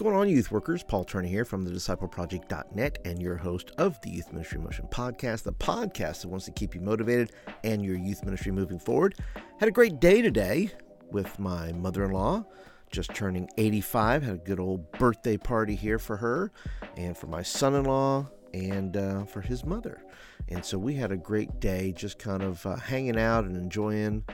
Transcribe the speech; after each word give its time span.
going 0.00 0.16
on, 0.16 0.28
youth 0.30 0.50
workers? 0.50 0.82
Paul 0.82 1.04
Turner 1.04 1.28
here 1.28 1.44
from 1.44 1.62
the 1.62 1.70
discipleproject.net 1.70 2.98
and 3.04 3.20
your 3.20 3.36
host 3.36 3.72
of 3.76 4.00
the 4.00 4.08
Youth 4.08 4.32
Ministry 4.32 4.58
Motion 4.58 4.86
podcast, 4.90 5.42
the 5.42 5.52
podcast 5.52 6.22
that 6.22 6.28
wants 6.28 6.46
to 6.46 6.52
keep 6.52 6.74
you 6.74 6.80
motivated 6.80 7.32
and 7.64 7.84
your 7.84 7.96
youth 7.96 8.24
ministry 8.24 8.50
moving 8.50 8.78
forward. 8.78 9.16
Had 9.58 9.68
a 9.68 9.72
great 9.72 10.00
day 10.00 10.22
today 10.22 10.70
with 11.10 11.38
my 11.38 11.72
mother 11.72 12.04
in 12.04 12.12
law, 12.12 12.46
just 12.90 13.14
turning 13.14 13.50
85. 13.58 14.22
Had 14.22 14.34
a 14.36 14.38
good 14.38 14.58
old 14.58 14.90
birthday 14.92 15.36
party 15.36 15.74
here 15.74 15.98
for 15.98 16.16
her 16.16 16.50
and 16.96 17.14
for 17.14 17.26
my 17.26 17.42
son 17.42 17.74
in 17.74 17.84
law 17.84 18.26
and 18.54 18.96
uh, 18.96 19.24
for 19.26 19.42
his 19.42 19.66
mother. 19.66 20.02
And 20.48 20.64
so 20.64 20.78
we 20.78 20.94
had 20.94 21.12
a 21.12 21.16
great 21.18 21.60
day 21.60 21.92
just 21.92 22.18
kind 22.18 22.42
of 22.42 22.64
uh, 22.64 22.76
hanging 22.76 23.18
out 23.18 23.44
and 23.44 23.54
enjoying 23.54 24.24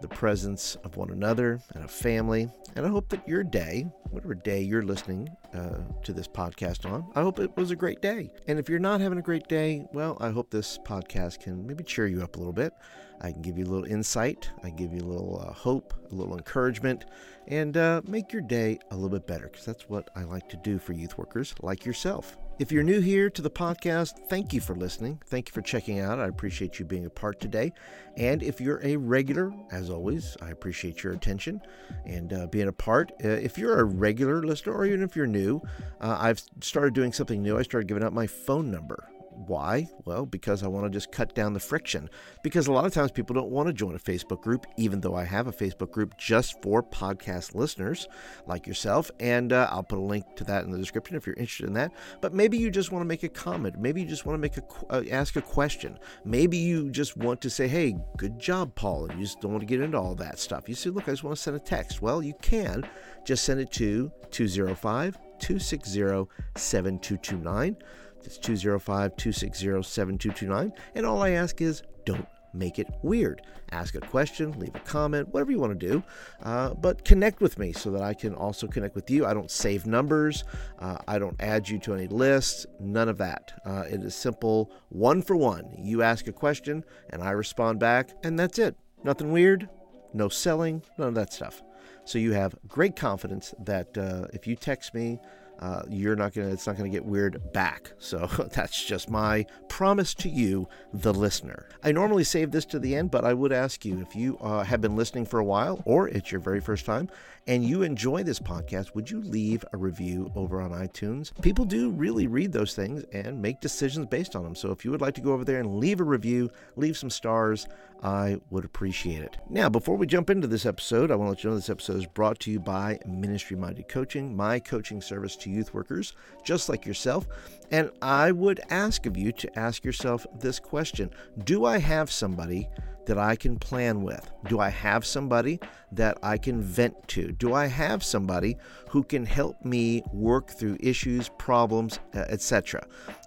the 0.00 0.08
presence 0.08 0.76
of 0.84 0.96
one 0.96 1.10
another 1.10 1.60
and 1.74 1.84
a 1.84 1.88
family. 1.88 2.48
And 2.76 2.86
I 2.86 2.88
hope 2.88 3.08
that 3.10 3.26
your 3.28 3.42
day, 3.42 3.86
whatever 4.10 4.34
day 4.34 4.62
you're 4.62 4.82
listening 4.82 5.28
uh, 5.54 5.78
to 6.02 6.12
this 6.12 6.28
podcast 6.28 6.90
on, 6.90 7.10
I 7.14 7.22
hope 7.22 7.38
it 7.38 7.56
was 7.56 7.70
a 7.70 7.76
great 7.76 8.00
day. 8.00 8.30
And 8.46 8.58
if 8.58 8.68
you're 8.68 8.78
not 8.78 9.00
having 9.00 9.18
a 9.18 9.22
great 9.22 9.48
day, 9.48 9.86
well, 9.92 10.16
I 10.20 10.30
hope 10.30 10.50
this 10.50 10.78
podcast 10.78 11.40
can 11.40 11.66
maybe 11.66 11.84
cheer 11.84 12.06
you 12.06 12.22
up 12.22 12.36
a 12.36 12.38
little 12.38 12.52
bit. 12.52 12.72
I 13.20 13.32
can 13.32 13.42
give 13.42 13.58
you 13.58 13.64
a 13.64 13.70
little 13.70 13.84
insight, 13.84 14.50
I 14.62 14.70
give 14.70 14.92
you 14.92 15.00
a 15.00 15.10
little 15.10 15.44
uh, 15.46 15.52
hope, 15.52 15.92
a 16.10 16.14
little 16.14 16.34
encouragement, 16.34 17.04
and 17.48 17.76
uh, 17.76 18.00
make 18.06 18.32
your 18.32 18.42
day 18.42 18.78
a 18.90 18.94
little 18.94 19.10
bit 19.10 19.26
better 19.26 19.48
because 19.48 19.66
that's 19.66 19.88
what 19.90 20.08
I 20.16 20.22
like 20.22 20.48
to 20.48 20.56
do 20.56 20.78
for 20.78 20.94
youth 20.94 21.18
workers 21.18 21.54
like 21.60 21.84
yourself. 21.84 22.38
If 22.60 22.70
you're 22.70 22.82
new 22.82 23.00
here 23.00 23.30
to 23.30 23.40
the 23.40 23.50
podcast, 23.50 24.28
thank 24.28 24.52
you 24.52 24.60
for 24.60 24.74
listening. 24.74 25.18
Thank 25.24 25.48
you 25.48 25.52
for 25.54 25.62
checking 25.62 25.98
out. 25.98 26.18
I 26.18 26.26
appreciate 26.26 26.78
you 26.78 26.84
being 26.84 27.06
a 27.06 27.10
part 27.10 27.40
today. 27.40 27.72
And 28.18 28.42
if 28.42 28.60
you're 28.60 28.82
a 28.84 28.96
regular, 28.96 29.50
as 29.72 29.88
always, 29.88 30.36
I 30.42 30.50
appreciate 30.50 31.02
your 31.02 31.14
attention 31.14 31.62
and 32.04 32.34
uh, 32.34 32.48
being 32.48 32.68
a 32.68 32.72
part. 32.72 33.12
Uh, 33.24 33.28
if 33.28 33.56
you're 33.56 33.80
a 33.80 33.84
regular 33.84 34.42
listener, 34.42 34.74
or 34.74 34.84
even 34.84 35.02
if 35.02 35.16
you're 35.16 35.26
new, 35.26 35.62
uh, 36.02 36.18
I've 36.20 36.42
started 36.60 36.92
doing 36.92 37.14
something 37.14 37.42
new. 37.42 37.56
I 37.56 37.62
started 37.62 37.88
giving 37.88 38.04
out 38.04 38.12
my 38.12 38.26
phone 38.26 38.70
number. 38.70 39.08
Why? 39.32 39.88
Well, 40.04 40.26
because 40.26 40.62
I 40.62 40.68
want 40.68 40.86
to 40.86 40.90
just 40.90 41.12
cut 41.12 41.34
down 41.34 41.52
the 41.52 41.60
friction. 41.60 42.10
Because 42.42 42.66
a 42.66 42.72
lot 42.72 42.84
of 42.84 42.92
times 42.92 43.10
people 43.10 43.34
don't 43.34 43.50
want 43.50 43.68
to 43.68 43.72
join 43.72 43.94
a 43.94 43.98
Facebook 43.98 44.42
group, 44.42 44.66
even 44.76 45.00
though 45.00 45.14
I 45.14 45.24
have 45.24 45.46
a 45.46 45.52
Facebook 45.52 45.90
group 45.90 46.16
just 46.18 46.60
for 46.62 46.82
podcast 46.82 47.54
listeners 47.54 48.08
like 48.46 48.66
yourself. 48.66 49.10
And 49.20 49.52
uh, 49.52 49.68
I'll 49.70 49.82
put 49.82 49.98
a 49.98 50.02
link 50.02 50.24
to 50.36 50.44
that 50.44 50.64
in 50.64 50.70
the 50.70 50.78
description 50.78 51.16
if 51.16 51.26
you're 51.26 51.36
interested 51.36 51.66
in 51.66 51.74
that. 51.74 51.92
But 52.20 52.34
maybe 52.34 52.58
you 52.58 52.70
just 52.70 52.92
want 52.92 53.02
to 53.02 53.08
make 53.08 53.22
a 53.22 53.28
comment. 53.28 53.78
Maybe 53.78 54.02
you 54.02 54.06
just 54.08 54.26
want 54.26 54.34
to 54.34 54.40
make 54.40 54.56
a 54.56 54.62
uh, 54.90 55.04
ask 55.10 55.36
a 55.36 55.42
question. 55.42 55.98
Maybe 56.24 56.56
you 56.56 56.90
just 56.90 57.16
want 57.16 57.40
to 57.42 57.50
say, 57.50 57.68
"Hey, 57.68 57.96
good 58.16 58.38
job, 58.38 58.74
Paul," 58.74 59.06
and 59.06 59.18
you 59.18 59.26
just 59.26 59.40
don't 59.40 59.52
want 59.52 59.62
to 59.62 59.66
get 59.66 59.80
into 59.80 59.98
all 59.98 60.14
that 60.16 60.38
stuff. 60.38 60.68
You 60.68 60.74
say, 60.74 60.90
"Look, 60.90 61.08
I 61.08 61.12
just 61.12 61.24
want 61.24 61.36
to 61.36 61.42
send 61.42 61.56
a 61.56 61.60
text." 61.60 62.02
Well, 62.02 62.22
you 62.22 62.34
can 62.42 62.88
just 63.24 63.44
send 63.44 63.60
it 63.60 63.70
to 63.72 64.10
205 64.30 65.18
260 65.40 66.26
7229. 66.56 67.76
It's 68.24 68.38
205 68.38 69.16
260 69.16 69.82
7229. 69.82 70.72
And 70.94 71.06
all 71.06 71.22
I 71.22 71.30
ask 71.30 71.60
is 71.60 71.82
don't 72.04 72.26
make 72.52 72.78
it 72.78 72.88
weird. 73.02 73.42
Ask 73.72 73.94
a 73.94 74.00
question, 74.00 74.58
leave 74.58 74.74
a 74.74 74.80
comment, 74.80 75.28
whatever 75.28 75.52
you 75.52 75.60
want 75.60 75.78
to 75.78 75.86
do. 75.88 76.02
Uh, 76.42 76.74
but 76.74 77.04
connect 77.04 77.40
with 77.40 77.58
me 77.58 77.72
so 77.72 77.90
that 77.92 78.02
I 78.02 78.14
can 78.14 78.34
also 78.34 78.66
connect 78.66 78.94
with 78.94 79.10
you. 79.10 79.24
I 79.24 79.34
don't 79.34 79.50
save 79.50 79.86
numbers, 79.86 80.44
uh, 80.78 80.98
I 81.06 81.18
don't 81.18 81.40
add 81.40 81.68
you 81.68 81.78
to 81.80 81.94
any 81.94 82.08
lists, 82.08 82.66
none 82.80 83.08
of 83.08 83.18
that. 83.18 83.60
Uh, 83.64 83.84
it 83.88 84.02
is 84.02 84.14
simple 84.14 84.72
one 84.88 85.22
for 85.22 85.36
one. 85.36 85.76
You 85.78 86.02
ask 86.02 86.26
a 86.26 86.32
question 86.32 86.84
and 87.10 87.22
I 87.22 87.30
respond 87.30 87.78
back, 87.78 88.10
and 88.24 88.38
that's 88.38 88.58
it. 88.58 88.76
Nothing 89.04 89.30
weird, 89.30 89.68
no 90.12 90.28
selling, 90.28 90.82
none 90.98 91.08
of 91.08 91.14
that 91.14 91.32
stuff. 91.32 91.62
So 92.04 92.18
you 92.18 92.32
have 92.32 92.56
great 92.66 92.96
confidence 92.96 93.54
that 93.60 93.96
uh, 93.96 94.26
if 94.32 94.46
you 94.46 94.56
text 94.56 94.94
me, 94.94 95.20
uh, 95.60 95.82
you're 95.88 96.16
not 96.16 96.34
gonna 96.34 96.48
it's 96.48 96.66
not 96.66 96.76
gonna 96.76 96.88
get 96.88 97.04
weird 97.04 97.52
back. 97.52 97.92
So 97.98 98.26
that's 98.52 98.84
just 98.84 99.08
my 99.10 99.46
promise 99.68 100.14
to 100.14 100.28
you 100.28 100.68
the 100.92 101.14
listener. 101.14 101.68
I 101.82 101.92
normally 101.92 102.24
save 102.24 102.50
this 102.50 102.64
to 102.66 102.78
the 102.78 102.96
end 102.96 103.10
but 103.10 103.24
i 103.24 103.34
would 103.34 103.52
ask 103.52 103.84
you 103.84 104.00
if 104.00 104.14
you 104.14 104.38
uh, 104.38 104.62
have 104.64 104.80
been 104.80 104.96
listening 104.96 105.26
for 105.26 105.38
a 105.38 105.44
while 105.44 105.82
or 105.84 106.08
it's 106.08 106.30
your 106.30 106.40
very 106.40 106.60
first 106.60 106.86
time 106.86 107.08
and 107.46 107.64
you 107.64 107.82
enjoy 107.82 108.22
this 108.22 108.38
podcast 108.38 108.94
would 108.94 109.10
you 109.10 109.20
leave 109.22 109.64
a 109.72 109.76
review 109.76 110.30
over 110.36 110.60
on 110.60 110.70
itunes? 110.70 111.32
People 111.42 111.64
do 111.64 111.90
really 111.90 112.26
read 112.26 112.52
those 112.52 112.74
things 112.74 113.04
and 113.12 113.40
make 113.40 113.60
decisions 113.60 114.06
based 114.06 114.36
on 114.36 114.44
them. 114.44 114.54
So 114.54 114.70
if 114.70 114.84
you 114.84 114.90
would 114.90 115.00
like 115.00 115.14
to 115.14 115.20
go 115.20 115.32
over 115.32 115.44
there 115.44 115.60
and 115.60 115.78
leave 115.78 116.00
a 116.00 116.04
review 116.04 116.50
leave 116.76 116.96
some 116.96 117.10
stars 117.10 117.66
I 118.02 118.38
would 118.50 118.64
appreciate 118.64 119.22
it. 119.22 119.36
Now, 119.48 119.68
before 119.68 119.96
we 119.96 120.06
jump 120.06 120.30
into 120.30 120.46
this 120.46 120.64
episode, 120.64 121.10
I 121.10 121.16
want 121.16 121.28
to 121.28 121.30
let 121.30 121.44
you 121.44 121.50
know 121.50 121.56
this 121.56 121.70
episode 121.70 121.96
is 121.96 122.06
brought 122.06 122.38
to 122.40 122.50
you 122.50 122.58
by 122.58 122.98
Ministry 123.06 123.56
Minded 123.56 123.88
Coaching, 123.88 124.34
my 124.34 124.58
coaching 124.58 125.02
service 125.02 125.36
to 125.36 125.50
youth 125.50 125.74
workers 125.74 126.14
just 126.42 126.68
like 126.68 126.86
yourself. 126.86 127.26
And 127.70 127.90
I 128.00 128.32
would 128.32 128.60
ask 128.70 129.06
of 129.06 129.16
you 129.16 129.32
to 129.32 129.58
ask 129.58 129.84
yourself 129.84 130.26
this 130.38 130.58
question 130.58 131.10
Do 131.44 131.64
I 131.64 131.78
have 131.78 132.10
somebody 132.10 132.68
that 133.06 133.18
I 133.18 133.36
can 133.36 133.58
plan 133.58 134.02
with? 134.02 134.30
Do 134.48 134.60
I 134.60 134.68
have 134.68 135.04
somebody 135.04 135.60
that 135.92 136.18
I 136.22 136.38
can 136.38 136.60
vent 136.60 137.08
to? 137.08 137.32
Do 137.32 137.54
I 137.54 137.66
have 137.66 138.02
somebody 138.04 138.56
who 138.88 139.02
can 139.02 139.26
help 139.26 139.64
me 139.64 140.02
work 140.12 140.50
through 140.50 140.76
issues, 140.80 141.30
problems, 141.38 141.98
etc.? 142.14 142.86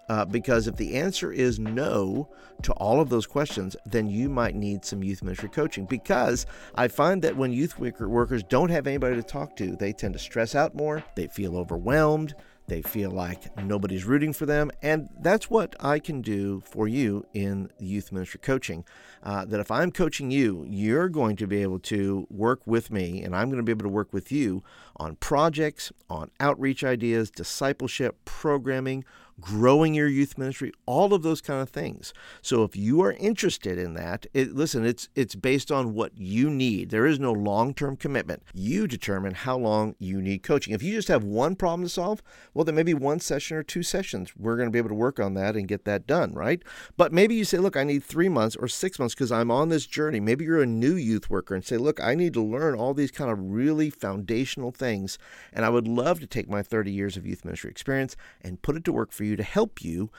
Uh, 0.10 0.26
because 0.26 0.68
if 0.68 0.76
the 0.76 0.96
answer 0.96 1.32
is 1.32 1.60
no 1.60 2.30
to 2.62 2.74
all 2.74 3.00
of 3.00 3.10
those 3.10 3.26
questions, 3.26 3.76
then 3.86 4.08
you 4.08 4.30
might 4.30 4.56
need 4.56 4.84
some 4.86 5.04
youth 5.04 5.24
ministry 5.24 5.50
coaching. 5.50 5.86
Because 5.86 6.46
I 6.76 6.88
find 6.88 7.22
that 7.22 7.38
when 7.38 7.54
youth 7.54 7.80
workers 7.80 8.44
don't 8.44 8.70
have 8.70 8.88
anybody 8.88 9.16
to 9.16 9.24
talk 9.24 9.56
to, 9.58 9.76
they 9.76 9.94
tend 9.94 10.14
to 10.14 10.20
stress 10.20 10.56
out 10.56 10.76
more, 10.76 11.04
they 11.16 11.28
feel 11.28 11.58
overwhelmed, 11.58 12.36
they 12.68 12.82
feel 12.82 13.12
like 13.12 13.56
nobody's 13.58 14.06
rooting 14.06 14.34
for 14.34 14.46
them. 14.46 14.72
And 14.82 15.10
that's 15.20 15.50
what 15.50 15.76
I 15.80 16.00
can 16.00 16.22
do 16.22 16.62
for 16.62 16.88
you 16.88 17.26
in 17.34 17.70
youth 17.78 18.12
ministry 18.12 18.40
coaching. 18.42 18.86
Uh, 19.24 19.46
that 19.46 19.62
if 19.62 19.72
I'm 19.72 19.90
coaching 19.90 20.32
you, 20.32 20.66
you're 20.68 21.08
going 21.08 21.38
to 21.38 21.48
be 21.48 21.62
able 21.62 21.80
to 21.80 22.28
work 22.30 22.62
with 22.68 22.92
me, 22.92 23.24
and 23.24 23.34
I'm 23.34 23.48
going 23.48 23.58
to 23.58 23.64
be 23.64 23.72
able 23.72 23.86
to 23.86 23.90
work 23.90 24.12
with 24.12 24.34
you 24.34 24.64
on 24.98 25.16
projects, 25.16 25.94
on 26.10 26.30
outreach 26.42 26.84
ideas, 26.84 27.32
discipleship, 27.32 28.18
programming, 28.26 29.06
growing 29.40 29.94
your 29.94 30.08
youth 30.08 30.38
ministry, 30.38 30.72
all 30.86 31.14
of 31.14 31.24
those 31.24 31.42
kind 31.42 31.62
of 31.62 31.70
things. 31.70 32.14
So 32.42 32.64
if 32.64 32.76
you 32.76 33.02
are 33.02 33.14
interested 33.14 33.78
in 33.78 33.94
that, 33.96 34.26
it, 34.34 34.54
listen, 34.54 34.86
it's 34.86 35.10
it's 35.16 35.36
based 35.36 35.72
on 35.72 35.94
what 35.94 36.18
you 36.18 36.50
need. 36.50 36.90
There 36.90 37.06
is 37.06 37.20
no 37.20 37.32
long-term 37.32 37.98
commitment. 37.98 38.44
You 38.54 38.88
determine 38.88 39.34
how 39.34 39.58
long 39.58 39.96
you 40.00 40.22
need 40.22 40.44
coaching. 40.44 40.74
If 40.74 40.84
you 40.84 40.94
just 40.94 41.08
have 41.08 41.24
one 41.24 41.56
problem 41.56 41.84
to 41.84 41.90
solve, 41.90 42.22
well 42.54 42.66
then 42.66 42.76
maybe 42.76 42.94
one 42.94 43.20
session 43.20 43.58
or 43.58 43.64
two 43.64 43.84
sessions. 43.84 44.34
We're 44.38 44.58
going 44.58 44.68
to 44.68 44.72
be 44.72 44.80
able 44.80 44.90
to 44.90 44.96
work 44.96 45.20
on 45.20 45.34
that 45.36 45.56
and 45.56 45.68
get 45.68 45.86
that 45.86 46.08
done, 46.08 46.34
right? 46.34 46.62
But 46.98 47.12
maybe 47.12 47.36
you 47.36 47.46
say, 47.46 47.58
"Look, 47.58 47.78
I 47.78 47.84
need 47.84 48.04
3 48.04 48.30
months 48.30 48.56
or 48.56 48.68
6 48.68 49.00
months 49.00 49.13
because 49.16 49.32
I'm 49.32 49.50
on 49.50 49.70
this 49.70 49.88
journey." 49.88 50.20
Maybe 50.20 50.46
you're 50.46 50.62
a 50.62 50.68
new 50.68 50.96
youth 50.96 51.30
worker 51.30 51.56
and 51.56 51.66
say, 51.66 51.78
"Look, 51.78 52.02
I 52.04 52.14
need 52.14 52.34
to 52.34 52.42
learn 52.44 52.76
all 52.76 52.94
these 52.94 53.12
kind 53.12 53.32
of 53.32 53.40
really 53.40 53.90
foundational 53.90 54.72
things 54.72 55.18
and 55.52 55.66
I 55.66 55.70
would 55.70 55.88
love 55.88 56.20
to 56.20 56.28
take 56.28 56.50
my 56.50 56.62
30 56.62 56.92
years 56.92 57.18
of 57.18 57.26
youth 57.26 57.44
ministry 57.44 57.72
experience 57.72 58.16
and 58.42 58.62
put 58.62 58.76
it 58.76 58.84
to 58.86 58.94
work 58.94 59.12
for 59.12 59.24
for 59.24 59.28
you 59.28 59.36
to 59.38 59.44
help 59.44 59.82
you 59.82 60.12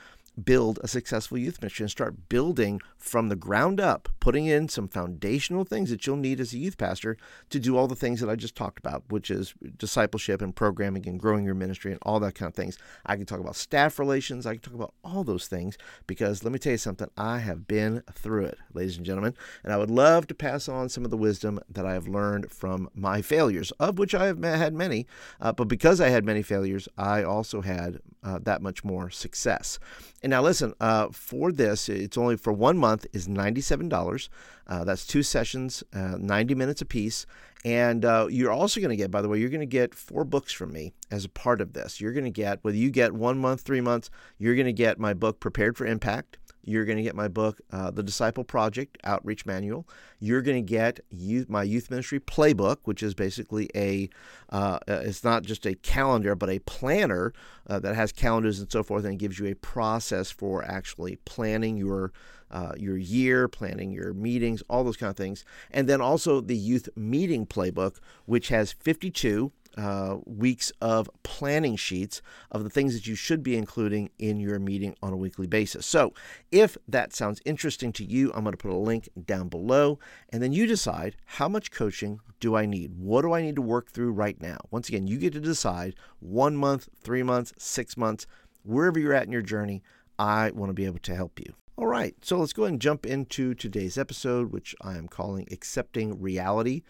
build 0.42 0.80
a 0.82 0.88
successful 0.88 1.38
youth 1.38 1.60
ministry 1.60 1.84
and 1.84 1.90
start 1.90 2.28
building 2.28 2.80
from 2.98 3.28
the 3.28 3.36
ground 3.36 3.80
up, 3.80 4.08
putting 4.20 4.46
in 4.46 4.68
some 4.68 4.88
foundational 4.88 5.64
things 5.64 5.90
that 5.90 6.06
you'll 6.06 6.16
need 6.16 6.40
as 6.40 6.52
a 6.52 6.58
youth 6.58 6.76
pastor 6.78 7.16
to 7.50 7.60
do 7.60 7.76
all 7.76 7.86
the 7.86 7.94
things 7.94 8.20
that 8.20 8.28
I 8.28 8.36
just 8.36 8.56
talked 8.56 8.78
about, 8.78 9.04
which 9.08 9.30
is 9.30 9.54
discipleship 9.76 10.42
and 10.42 10.54
programming 10.54 11.06
and 11.06 11.20
growing 11.20 11.44
your 11.44 11.54
ministry 11.54 11.92
and 11.92 12.00
all 12.02 12.20
that 12.20 12.34
kind 12.34 12.48
of 12.48 12.54
things. 12.54 12.78
I 13.06 13.16
can 13.16 13.26
talk 13.26 13.40
about 13.40 13.56
staff 13.56 13.98
relations, 13.98 14.46
I 14.46 14.54
can 14.54 14.62
talk 14.62 14.74
about 14.74 14.94
all 15.04 15.24
those 15.24 15.46
things 15.46 15.78
because 16.06 16.42
let 16.42 16.52
me 16.52 16.58
tell 16.58 16.72
you 16.72 16.78
something, 16.78 17.08
I 17.16 17.38
have 17.38 17.66
been 17.66 18.02
through 18.12 18.46
it, 18.46 18.58
ladies 18.72 18.96
and 18.96 19.06
gentlemen, 19.06 19.34
and 19.62 19.72
I 19.72 19.76
would 19.76 19.90
love 19.90 20.26
to 20.28 20.34
pass 20.34 20.68
on 20.68 20.88
some 20.88 21.04
of 21.04 21.10
the 21.10 21.16
wisdom 21.16 21.60
that 21.68 21.86
I 21.86 21.92
have 21.92 22.08
learned 22.08 22.50
from 22.50 22.88
my 22.94 23.22
failures, 23.22 23.70
of 23.72 23.98
which 23.98 24.14
I 24.14 24.26
have 24.26 24.42
had 24.42 24.74
many, 24.74 25.06
uh, 25.40 25.52
but 25.52 25.68
because 25.68 26.00
I 26.00 26.08
had 26.08 26.24
many 26.24 26.42
failures, 26.42 26.88
I 26.96 27.22
also 27.22 27.60
had 27.60 28.00
uh, 28.22 28.38
that 28.42 28.62
much 28.62 28.84
more 28.84 29.10
success. 29.10 29.78
And 30.24 30.30
now, 30.30 30.40
listen, 30.40 30.72
uh, 30.80 31.08
for 31.10 31.52
this, 31.52 31.86
it's 31.86 32.16
only 32.16 32.38
for 32.38 32.50
one 32.50 32.78
month 32.78 33.04
is 33.12 33.28
$97. 33.28 34.30
Uh, 34.66 34.82
that's 34.82 35.06
two 35.06 35.22
sessions, 35.22 35.84
uh, 35.92 36.16
90 36.18 36.54
minutes 36.54 36.80
apiece. 36.80 37.26
And 37.62 38.06
uh, 38.06 38.28
you're 38.30 38.50
also 38.50 38.80
going 38.80 38.88
to 38.88 38.96
get, 38.96 39.10
by 39.10 39.20
the 39.20 39.28
way, 39.28 39.38
you're 39.38 39.50
going 39.50 39.60
to 39.60 39.66
get 39.66 39.94
four 39.94 40.24
books 40.24 40.50
from 40.50 40.72
me 40.72 40.94
as 41.10 41.26
a 41.26 41.28
part 41.28 41.60
of 41.60 41.74
this. 41.74 42.00
You're 42.00 42.14
going 42.14 42.24
to 42.24 42.30
get, 42.30 42.60
whether 42.62 42.78
you 42.78 42.90
get 42.90 43.12
one 43.12 43.36
month, 43.36 43.60
three 43.60 43.82
months, 43.82 44.08
you're 44.38 44.54
going 44.54 44.64
to 44.64 44.72
get 44.72 44.98
my 44.98 45.12
book, 45.12 45.40
Prepared 45.40 45.76
for 45.76 45.84
Impact. 45.84 46.38
You're 46.64 46.84
going 46.84 46.96
to 46.96 47.02
get 47.02 47.14
my 47.14 47.28
book, 47.28 47.60
uh, 47.70 47.90
The 47.90 48.02
Disciple 48.02 48.44
Project 48.44 48.98
Outreach 49.04 49.44
Manual. 49.46 49.86
You're 50.18 50.42
going 50.42 50.64
to 50.64 50.68
get 50.68 51.00
youth, 51.10 51.48
my 51.48 51.62
youth 51.62 51.90
ministry 51.90 52.20
playbook, 52.20 52.78
which 52.84 53.02
is 53.02 53.14
basically 53.14 53.68
a, 53.74 54.08
uh, 54.50 54.78
uh, 54.88 55.02
it's 55.04 55.24
not 55.24 55.42
just 55.42 55.66
a 55.66 55.74
calendar, 55.74 56.34
but 56.34 56.48
a 56.48 56.58
planner 56.60 57.32
uh, 57.66 57.78
that 57.80 57.94
has 57.94 58.12
calendars 58.12 58.60
and 58.60 58.70
so 58.70 58.82
forth, 58.82 59.04
and 59.04 59.18
gives 59.18 59.38
you 59.38 59.46
a 59.46 59.54
process 59.54 60.30
for 60.30 60.64
actually 60.64 61.16
planning 61.24 61.76
your 61.76 62.12
uh, 62.50 62.72
your 62.76 62.96
year, 62.96 63.48
planning 63.48 63.90
your 63.90 64.14
meetings, 64.14 64.62
all 64.70 64.84
those 64.84 64.96
kind 64.96 65.10
of 65.10 65.16
things. 65.16 65.44
And 65.72 65.88
then 65.88 66.00
also 66.00 66.40
the 66.40 66.56
youth 66.56 66.88
meeting 66.94 67.46
playbook, 67.46 67.96
which 68.26 68.48
has 68.48 68.72
52 68.72 69.50
uh, 69.76 70.18
weeks 70.24 70.72
of 70.80 71.08
planning 71.22 71.76
sheets 71.76 72.22
of 72.50 72.64
the 72.64 72.70
things 72.70 72.94
that 72.94 73.06
you 73.06 73.14
should 73.14 73.42
be 73.42 73.56
including 73.56 74.10
in 74.18 74.40
your 74.40 74.58
meeting 74.58 74.94
on 75.02 75.12
a 75.12 75.16
weekly 75.16 75.46
basis. 75.46 75.86
So, 75.86 76.12
if 76.50 76.76
that 76.88 77.14
sounds 77.14 77.40
interesting 77.44 77.92
to 77.94 78.04
you, 78.04 78.32
I'm 78.34 78.44
going 78.44 78.52
to 78.52 78.58
put 78.58 78.70
a 78.70 78.76
link 78.76 79.08
down 79.24 79.48
below, 79.48 79.98
and 80.30 80.42
then 80.42 80.52
you 80.52 80.66
decide 80.66 81.16
how 81.26 81.48
much 81.48 81.70
coaching 81.70 82.20
do 82.40 82.56
I 82.56 82.66
need? 82.66 82.92
What 82.98 83.22
do 83.22 83.32
I 83.32 83.42
need 83.42 83.56
to 83.56 83.62
work 83.62 83.90
through 83.90 84.12
right 84.12 84.40
now? 84.40 84.58
Once 84.70 84.88
again, 84.88 85.06
you 85.06 85.18
get 85.18 85.32
to 85.32 85.40
decide 85.40 85.94
one 86.20 86.56
month, 86.56 86.88
three 87.02 87.22
months, 87.22 87.52
six 87.58 87.96
months, 87.96 88.26
wherever 88.62 88.98
you're 88.98 89.14
at 89.14 89.26
in 89.26 89.32
your 89.32 89.42
journey. 89.42 89.82
I 90.18 90.52
want 90.52 90.70
to 90.70 90.74
be 90.74 90.84
able 90.84 91.00
to 91.00 91.14
help 91.14 91.40
you. 91.40 91.54
All 91.76 91.88
right, 91.88 92.14
so 92.22 92.38
let's 92.38 92.52
go 92.52 92.62
ahead 92.62 92.74
and 92.74 92.80
jump 92.80 93.04
into 93.04 93.52
today's 93.52 93.98
episode, 93.98 94.52
which 94.52 94.76
I 94.80 94.96
am 94.96 95.08
calling 95.08 95.48
Accepting 95.50 96.20
Reality 96.20 96.82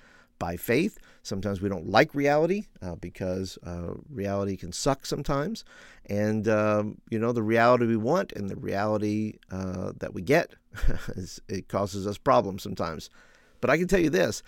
by 0.45 0.59
faith. 0.59 0.99
Sometimes 1.23 1.63
we 1.63 1.71
don't 1.71 1.89
like 1.89 2.15
reality 2.15 2.67
uh, 2.83 2.97
because 2.97 3.59
uh, 3.67 3.95
reality 4.11 4.59
can 4.59 4.73
suck 4.73 5.07
sometimes. 5.07 5.65
And, 6.05 6.47
um, 6.49 6.99
you 7.09 7.19
know, 7.19 7.33
the 7.33 7.43
reality 7.43 7.87
we 7.87 7.97
want 7.97 8.31
and 8.33 8.51
the 8.51 8.57
reality 8.57 9.39
uh, 9.51 9.93
that 10.01 10.13
we 10.13 10.21
get, 10.21 10.55
is, 11.17 11.41
it 11.49 11.69
causes 11.69 12.07
us 12.07 12.19
problems 12.19 12.63
sometimes. 12.63 13.09
But 13.63 13.71
I 13.71 13.79
can 13.79 13.89
tell 13.89 14.01
you 14.01 14.11
this 14.11 14.43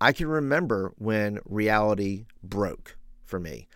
I 0.00 0.10
can 0.10 0.26
remember 0.26 0.92
when 0.98 1.38
reality 1.44 2.24
broke 2.42 2.96
for 3.24 3.38
me. 3.38 3.68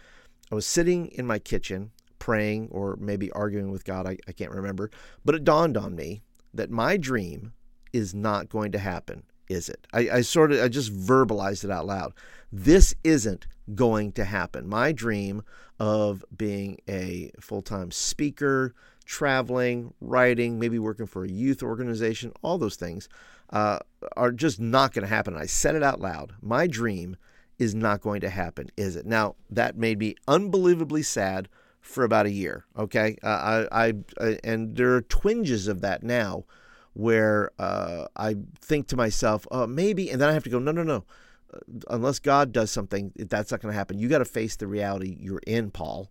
I 0.51 0.57
was 0.57 0.67
sitting 0.67 1.07
in 1.07 1.25
my 1.25 1.39
kitchen 1.39 1.93
praying 2.19 2.67
or 2.73 2.97
maybe 3.01 3.31
arguing 3.31 3.71
with 3.71 3.85
God, 3.85 4.09
I, 4.09 4.17
I 4.27 4.33
can't 4.33 4.51
remember, 4.51 4.91
but 5.25 5.37
it 5.37 5.45
dawned 5.45 5.77
on 5.77 5.95
me 5.95 6.23
that 6.53 6.69
my 6.69 6.97
dream 6.97 7.53
is 7.93 8.13
not 8.13 8.49
going 8.49 8.73
to 8.73 8.81
happen 8.81 9.23
is 9.51 9.69
it? 9.69 9.87
I, 9.93 10.09
I 10.11 10.21
sort 10.23 10.53
of 10.53 10.61
I 10.63 10.69
just 10.69 10.95
verbalized 10.97 11.65
it 11.65 11.71
out 11.71 11.87
loud. 11.87 12.15
This 12.53 12.95
isn't 13.05 13.47
going 13.75 14.13
to 14.13 14.25
happen. 14.25 14.69
My 14.69 14.93
dream 14.93 15.43
of 15.79 16.25
being 16.37 16.79
a 16.89 17.31
full-time 17.41 17.91
speaker, 17.91 18.75
traveling, 19.05 19.93
writing, 20.01 20.59
maybe 20.59 20.79
working 20.79 21.07
for 21.07 21.25
a 21.25 21.29
youth 21.29 21.63
organization, 21.63 22.33
all 22.43 22.59
those 22.59 22.77
things 22.77 23.09
uh, 23.51 23.79
are 24.17 24.33
just 24.33 24.61
not 24.61 24.93
going 24.93 25.03
to 25.03 25.15
happen. 25.15 25.37
I 25.37 25.47
said 25.47 25.75
it 25.75 25.83
out 25.83 26.01
loud. 26.01 26.35
My 26.41 26.67
dream 26.67 27.17
is 27.59 27.75
not 27.75 28.01
going 28.01 28.21
to 28.21 28.31
happen, 28.31 28.71
is 28.77 28.97
it? 28.97 29.05
Now 29.05 29.35
that 29.51 29.77
made 29.77 29.99
me 29.99 30.15
unbelievably 30.29 31.03
sad 31.03 31.49
for 31.81 32.05
about 32.05 32.27
a 32.27 32.31
year. 32.31 32.65
Okay, 32.79 33.17
uh, 33.23 33.67
I, 33.73 33.87
I, 33.87 33.95
I 34.21 34.39
and 34.45 34.77
there 34.77 34.95
are 34.95 35.03
twinges 35.03 35.67
of 35.67 35.81
that 35.81 36.03
now 36.03 36.45
where 36.95 37.51
uh, 37.59 38.07
I 38.17 38.37
think 38.61 38.89
to 38.89 38.97
myself, 38.97 39.47
oh, 39.51 39.67
maybe, 39.67 40.11
and 40.11 40.21
then 40.21 40.29
I 40.29 40.33
have 40.33 40.45
to 40.45 40.51
go, 40.51 40.59
no, 40.59 40.73
no, 40.73 40.83
no. 40.83 41.05
Unless 41.89 42.21
God 42.21 42.53
does 42.53 42.71
something, 42.71 43.13
that's 43.17 43.51
not 43.51 43.61
going 43.61 43.73
to 43.73 43.79
happen. 43.79 43.99
You 43.99 44.09
got 44.09 44.19
to 44.19 44.25
face 44.25 44.57
the 44.57 44.67
reality 44.67 45.17
you're 45.19 45.43
in, 45.47 45.71
Paul. 45.71 46.11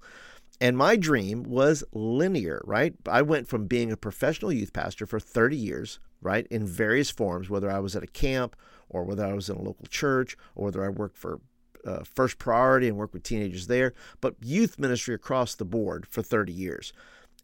And 0.61 0.77
my 0.77 0.97
dream 0.97 1.43
was 1.43 1.83
linear, 1.93 2.61
right? 2.65 2.93
I 3.07 3.21
went 3.21 3.47
from 3.47 3.65
being 3.65 3.91
a 3.91 3.97
professional 3.97 4.51
youth 4.51 4.73
pastor 4.73 5.05
for 5.05 5.19
30 5.19 5.55
years, 5.55 5.99
right, 6.21 6.45
in 6.51 6.65
various 6.65 7.09
forms, 7.09 7.49
whether 7.49 7.71
I 7.71 7.79
was 7.79 7.95
at 7.95 8.03
a 8.03 8.07
camp 8.07 8.57
or 8.89 9.05
whether 9.05 9.25
I 9.25 9.33
was 9.33 9.49
in 9.49 9.55
a 9.55 9.61
local 9.61 9.85
church 9.87 10.35
or 10.55 10.65
whether 10.65 10.83
I 10.83 10.89
worked 10.89 11.17
for 11.17 11.39
uh, 11.85 12.03
First 12.03 12.37
Priority 12.37 12.89
and 12.89 12.97
worked 12.97 13.13
with 13.13 13.23
teenagers 13.23 13.67
there, 13.67 13.93
but 14.19 14.35
youth 14.41 14.77
ministry 14.77 15.15
across 15.15 15.55
the 15.55 15.65
board 15.65 16.05
for 16.09 16.21
30 16.21 16.51
years. 16.51 16.91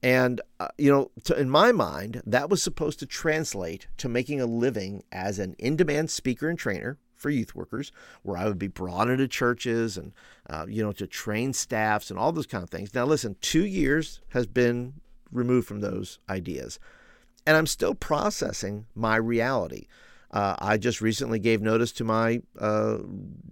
And, 0.04 0.42
uh, 0.60 0.68
you 0.78 0.92
know, 0.92 1.12
to, 1.24 1.40
in 1.40 1.50
my 1.50 1.72
mind, 1.72 2.22
that 2.26 2.50
was 2.50 2.62
supposed 2.62 3.00
to 3.00 3.06
translate 3.06 3.88
to 3.98 4.10
making 4.10 4.40
a 4.40 4.46
living 4.46 5.04
as 5.12 5.40
an 5.40 5.56
in 5.58 5.76
demand 5.76 6.12
speaker 6.12 6.50
and 6.50 6.60
trainer 6.60 6.98
for 7.16 7.30
youth 7.30 7.56
workers, 7.56 7.92
where 8.22 8.38
I 8.38 8.46
would 8.46 8.60
be 8.60 8.68
brought 8.68 9.10
into 9.10 9.28
churches 9.28 9.98
and, 9.98 10.14
uh, 10.50 10.66
you 10.68 10.84
know, 10.84 10.92
to 10.92 11.08
train 11.08 11.54
staffs 11.54 12.10
and 12.10 12.20
all 12.20 12.32
those 12.32 12.46
kind 12.46 12.64
of 12.64 12.70
things. 12.70 12.94
Now, 12.94 13.06
listen, 13.06 13.36
two 13.42 13.66
years 13.66 14.22
has 14.30 14.46
been 14.46 14.96
removed 15.32 15.68
from 15.68 15.80
those 15.80 16.20
ideas, 16.30 16.78
and 17.48 17.58
I'm 17.58 17.68
still 17.68 17.96
processing 17.96 18.86
my 18.94 19.16
reality. 19.16 19.88
Uh, 20.32 20.56
I 20.60 20.78
just 20.78 21.00
recently 21.00 21.40
gave 21.40 21.62
notice 21.62 21.94
to 21.94 22.04
my 22.04 22.42
uh, 22.60 22.98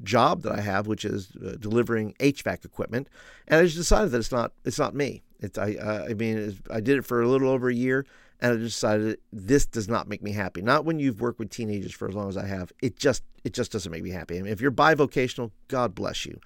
job 0.03 0.41
that 0.41 0.51
I 0.51 0.61
have, 0.61 0.85
which 0.85 1.05
is 1.05 1.31
uh, 1.37 1.55
delivering 1.57 2.13
HVAC 2.19 2.65
equipment, 2.65 3.07
and 3.47 3.61
I 3.61 3.63
just 3.63 3.77
decided 3.77 4.11
that 4.11 4.17
it's 4.17 4.31
not 4.31 4.51
it's 4.65 4.79
not 4.79 4.93
me. 4.93 5.23
It's 5.43 5.57
I 5.57 6.05
I 6.09 6.13
mean 6.13 6.57
I 6.71 6.79
did 6.79 6.97
it 6.97 7.05
for 7.05 7.21
a 7.21 7.27
little 7.27 7.49
over 7.49 7.69
a 7.69 7.73
year, 7.73 8.05
and 8.39 8.53
I 8.53 8.55
decided 8.55 9.19
this 9.31 9.65
does 9.65 9.89
not 9.89 10.07
make 10.07 10.23
me 10.23 10.31
happy. 10.31 10.61
Not 10.61 10.85
when 10.85 10.99
you've 10.99 11.21
worked 11.21 11.37
with 11.37 11.49
teenagers 11.49 11.93
for 11.93 12.07
as 12.07 12.15
long 12.15 12.29
as 12.29 12.37
I 12.37 12.47
have. 12.47 12.71
It 12.81 12.97
just 12.97 13.23
it 13.43 13.53
just 13.53 13.71
doesn't 13.71 13.91
make 13.91 14.03
me 14.03 14.11
happy. 14.11 14.39
I 14.39 14.41
mean, 14.41 14.53
if 14.53 14.61
you're 14.61 14.71
bivocational, 14.71 15.51
God 15.67 15.93
bless 15.93 16.25
you. 16.25 16.39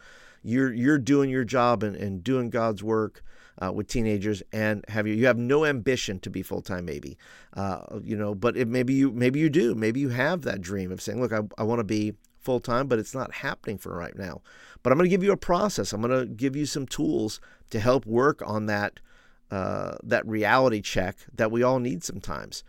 You're 0.43 0.73
you're 0.73 0.97
doing 0.97 1.29
your 1.29 1.43
job 1.43 1.83
and, 1.83 1.95
and 1.95 2.23
doing 2.23 2.49
God's 2.49 2.83
work. 2.83 3.23
Uh, 3.59 3.71
with 3.71 3.87
teenagers 3.87 4.43
and 4.53 4.85
have 4.87 5.07
you 5.07 5.15
you 5.15 5.25
have 5.25 5.35
no 5.35 5.65
ambition 5.65 6.19
to 6.19 6.29
be 6.29 6.43
full 6.43 6.61
time 6.61 6.85
maybe 6.85 7.17
uh, 7.55 7.81
you 8.03 8.15
know 8.15 8.35
but 8.35 8.55
it, 8.55 8.67
maybe 8.67 8.93
you 8.93 9.11
maybe 9.11 9.39
you 9.39 9.49
do 9.49 9.73
maybe 9.73 9.99
you 9.99 10.09
have 10.09 10.43
that 10.43 10.61
dream 10.61 10.91
of 10.91 11.01
saying 11.01 11.19
look 11.19 11.33
I, 11.33 11.39
I 11.57 11.63
want 11.63 11.79
to 11.79 11.83
be 11.83 12.13
full 12.47 12.59
time, 12.61 12.87
but 12.87 12.97
it's 12.97 13.13
not 13.13 13.33
happening 13.33 13.77
for 13.77 13.93
right 13.93 14.17
now. 14.17 14.41
But 14.87 14.93
I'm 14.93 14.99
going 14.99 15.09
to 15.09 15.13
give 15.13 15.23
you 15.25 15.33
a 15.33 15.35
process. 15.35 15.91
I'm 15.91 15.99
going 15.99 16.17
to 16.17 16.25
give 16.25 16.55
you 16.55 16.65
some 16.65 16.85
tools 16.85 17.41
to 17.71 17.79
help 17.81 18.05
work 18.05 18.41
on 18.45 18.67
that 18.67 19.01
uh, 19.51 19.95
that 20.01 20.25
reality 20.25 20.79
check 20.79 21.17
that 21.35 21.51
we 21.51 21.61
all 21.61 21.79
need 21.79 22.05
sometimes. 22.05 22.63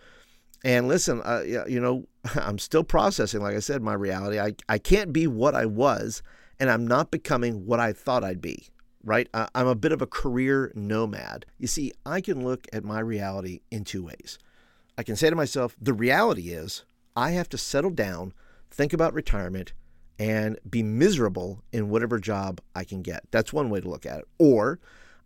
And 0.65 0.88
listen, 0.88 1.23
uh, 1.25 1.44
you 1.69 1.79
know, 1.79 2.09
I'm 2.35 2.59
still 2.59 2.82
processing, 2.82 3.41
like 3.41 3.55
I 3.55 3.61
said, 3.61 3.82
my 3.82 3.94
reality. 3.94 4.41
I, 4.41 4.56
I 4.69 4.79
can't 4.79 5.12
be 5.12 5.29
what 5.29 5.55
I 5.55 5.67
was, 5.67 6.25
and 6.59 6.69
I'm 6.69 6.88
not 6.88 7.12
becoming 7.12 7.67
what 7.67 7.79
I 7.79 7.93
thought 7.93 8.25
I'd 8.25 8.43
be, 8.43 8.67
right? 9.05 9.29
I'm 9.32 9.69
a 9.69 9.76
bit 9.76 9.93
of 9.93 10.03
a 10.03 10.06
career 10.09 10.73
nomad. 10.75 11.47
You 11.56 11.69
see, 11.69 11.93
I 12.05 12.20
can 12.20 12.43
look 12.43 12.67
at 12.73 12.82
my 12.82 12.99
reality 12.99 13.61
in 13.70 13.85
two 13.85 14.03
ways. 14.03 14.41
I 14.99 15.05
can 15.05 15.15
say 15.15 15.31
to 15.31 15.37
myself, 15.37 15.76
the 15.81 15.94
reality 15.94 16.50
is 16.50 16.85
I 17.15 17.31
have 17.31 17.49
to 17.50 17.59
settle 17.59 17.93
down 17.93 18.35
think 18.73 18.93
about 18.93 19.15
retirement 19.15 19.73
and 20.19 20.59
be 20.69 20.82
miserable 20.82 21.62
in 21.73 21.91
whatever 21.91 22.19
job 22.19 22.61
I 22.75 22.85
can 22.85 23.03
get. 23.03 23.23
That's 23.31 23.53
one 23.53 23.70
way 23.70 23.81
to 23.81 23.88
look 23.88 24.06
at 24.06 24.20
it. 24.20 24.25
Or 24.38 24.81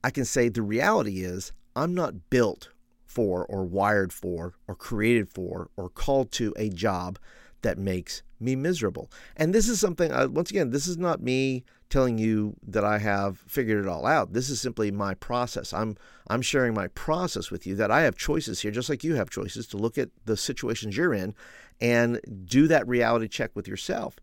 I 0.05 0.11
can 0.11 0.25
say 0.25 0.49
the 0.49 0.63
reality 0.63 1.23
is 1.25 1.53
I'm 1.75 1.95
not 1.95 2.31
built 2.31 2.69
for 3.07 3.45
or 3.47 3.65
wired 3.65 4.13
for 4.13 4.55
or 4.67 4.75
created 4.75 5.29
for 5.29 5.71
or 5.77 5.89
called 5.89 6.33
to 6.33 6.55
a 6.57 6.69
job 6.69 7.19
that 7.63 7.79
makes 7.79 8.23
me 8.41 8.57
miserable. 8.57 9.11
And 9.37 9.55
this 9.55 9.69
is 9.69 9.79
something, 9.79 10.13
uh, 10.13 10.29
once 10.29 10.51
again, 10.51 10.71
this 10.71 10.87
is 10.87 10.99
not 10.99 11.23
me 11.23 11.65
telling 11.89 12.19
you 12.19 12.57
that 12.67 12.85
I 12.85 12.99
have 12.99 13.39
figured 13.47 13.85
it 13.85 13.89
all 13.89 14.07
out. 14.07 14.33
This 14.33 14.51
is 14.51 14.61
simply 14.61 14.91
my 14.91 15.15
process. 15.15 15.73
I'm 15.73 15.97
I'm 16.29 16.41
sharing 16.41 16.73
my 16.73 16.89
process 16.89 17.51
with 17.51 17.67
you 17.67 17.75
that 17.77 17.91
I 17.91 18.03
have 18.03 18.17
choices 18.17 18.61
here, 18.61 18.71
just 18.71 18.89
like 18.89 19.05
you 19.05 19.15
have 19.17 19.29
choices 19.29 19.67
to 19.69 19.77
look 19.77 19.99
at 19.99 20.09
the 20.25 20.37
situations 20.37 20.97
you're 20.97 21.13
in 21.13 21.35
and 21.81 22.19
do 22.47 22.67
that 22.69 22.89
reality 22.89 23.29
check 23.29 23.51
with 23.55 23.69
yourself. 23.69 24.17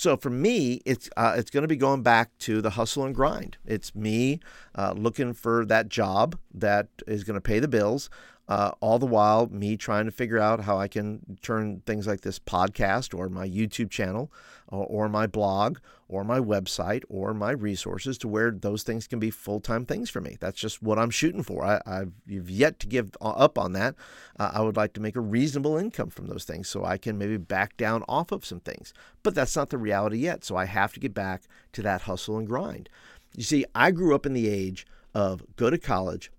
So 0.00 0.16
for 0.16 0.30
me, 0.30 0.80
it's 0.86 1.10
uh, 1.14 1.34
it's 1.36 1.50
going 1.50 1.60
to 1.60 1.68
be 1.68 1.76
going 1.76 2.02
back 2.02 2.30
to 2.38 2.62
the 2.62 2.70
hustle 2.70 3.04
and 3.04 3.14
grind. 3.14 3.58
It's 3.66 3.94
me 3.94 4.40
uh, 4.74 4.94
looking 4.96 5.34
for 5.34 5.66
that 5.66 5.90
job 5.90 6.38
that 6.54 6.88
is 7.06 7.22
going 7.22 7.34
to 7.34 7.40
pay 7.42 7.58
the 7.58 7.68
bills. 7.68 8.08
Uh, 8.50 8.72
all 8.80 8.98
the 8.98 9.06
while, 9.06 9.46
me 9.46 9.76
trying 9.76 10.06
to 10.06 10.10
figure 10.10 10.36
out 10.38 10.64
how 10.64 10.76
I 10.76 10.88
can 10.88 11.38
turn 11.40 11.82
things 11.86 12.08
like 12.08 12.22
this 12.22 12.40
podcast 12.40 13.16
or 13.16 13.28
my 13.28 13.48
YouTube 13.48 13.90
channel 13.90 14.32
or, 14.66 14.84
or 14.86 15.08
my 15.08 15.28
blog 15.28 15.78
or 16.08 16.24
my 16.24 16.40
website 16.40 17.04
or 17.08 17.32
my 17.32 17.52
resources 17.52 18.18
to 18.18 18.26
where 18.26 18.50
those 18.50 18.82
things 18.82 19.06
can 19.06 19.20
be 19.20 19.30
full 19.30 19.60
time 19.60 19.86
things 19.86 20.10
for 20.10 20.20
me. 20.20 20.36
That's 20.40 20.58
just 20.58 20.82
what 20.82 20.98
I'm 20.98 21.10
shooting 21.10 21.44
for. 21.44 21.64
I, 21.64 21.80
have 21.86 22.10
yet 22.50 22.80
to 22.80 22.88
give 22.88 23.12
up 23.20 23.56
on 23.56 23.72
that. 23.74 23.94
Uh, 24.36 24.50
I 24.52 24.62
would 24.62 24.76
like 24.76 24.94
to 24.94 25.00
make 25.00 25.14
a 25.14 25.20
reasonable 25.20 25.76
income 25.76 26.10
from 26.10 26.26
those 26.26 26.42
things 26.42 26.68
so 26.68 26.84
I 26.84 26.98
can 26.98 27.16
maybe 27.16 27.36
back 27.36 27.76
down 27.76 28.02
off 28.08 28.32
of 28.32 28.44
some 28.44 28.58
things. 28.58 28.92
But 29.22 29.36
that's 29.36 29.54
not 29.54 29.70
the 29.70 29.78
reality 29.78 30.18
yet. 30.18 30.42
So 30.42 30.56
I 30.56 30.64
have 30.64 30.92
to 30.94 31.00
get 31.00 31.14
back 31.14 31.42
to 31.74 31.82
that 31.82 32.02
hustle 32.02 32.36
and 32.36 32.48
grind. 32.48 32.88
You 33.36 33.44
see, 33.44 33.64
I 33.76 33.92
grew 33.92 34.12
up 34.12 34.26
in 34.26 34.32
the 34.32 34.48
age 34.48 34.88
of 35.14 35.44
go 35.54 35.70
to 35.70 35.78
college, 35.78 36.32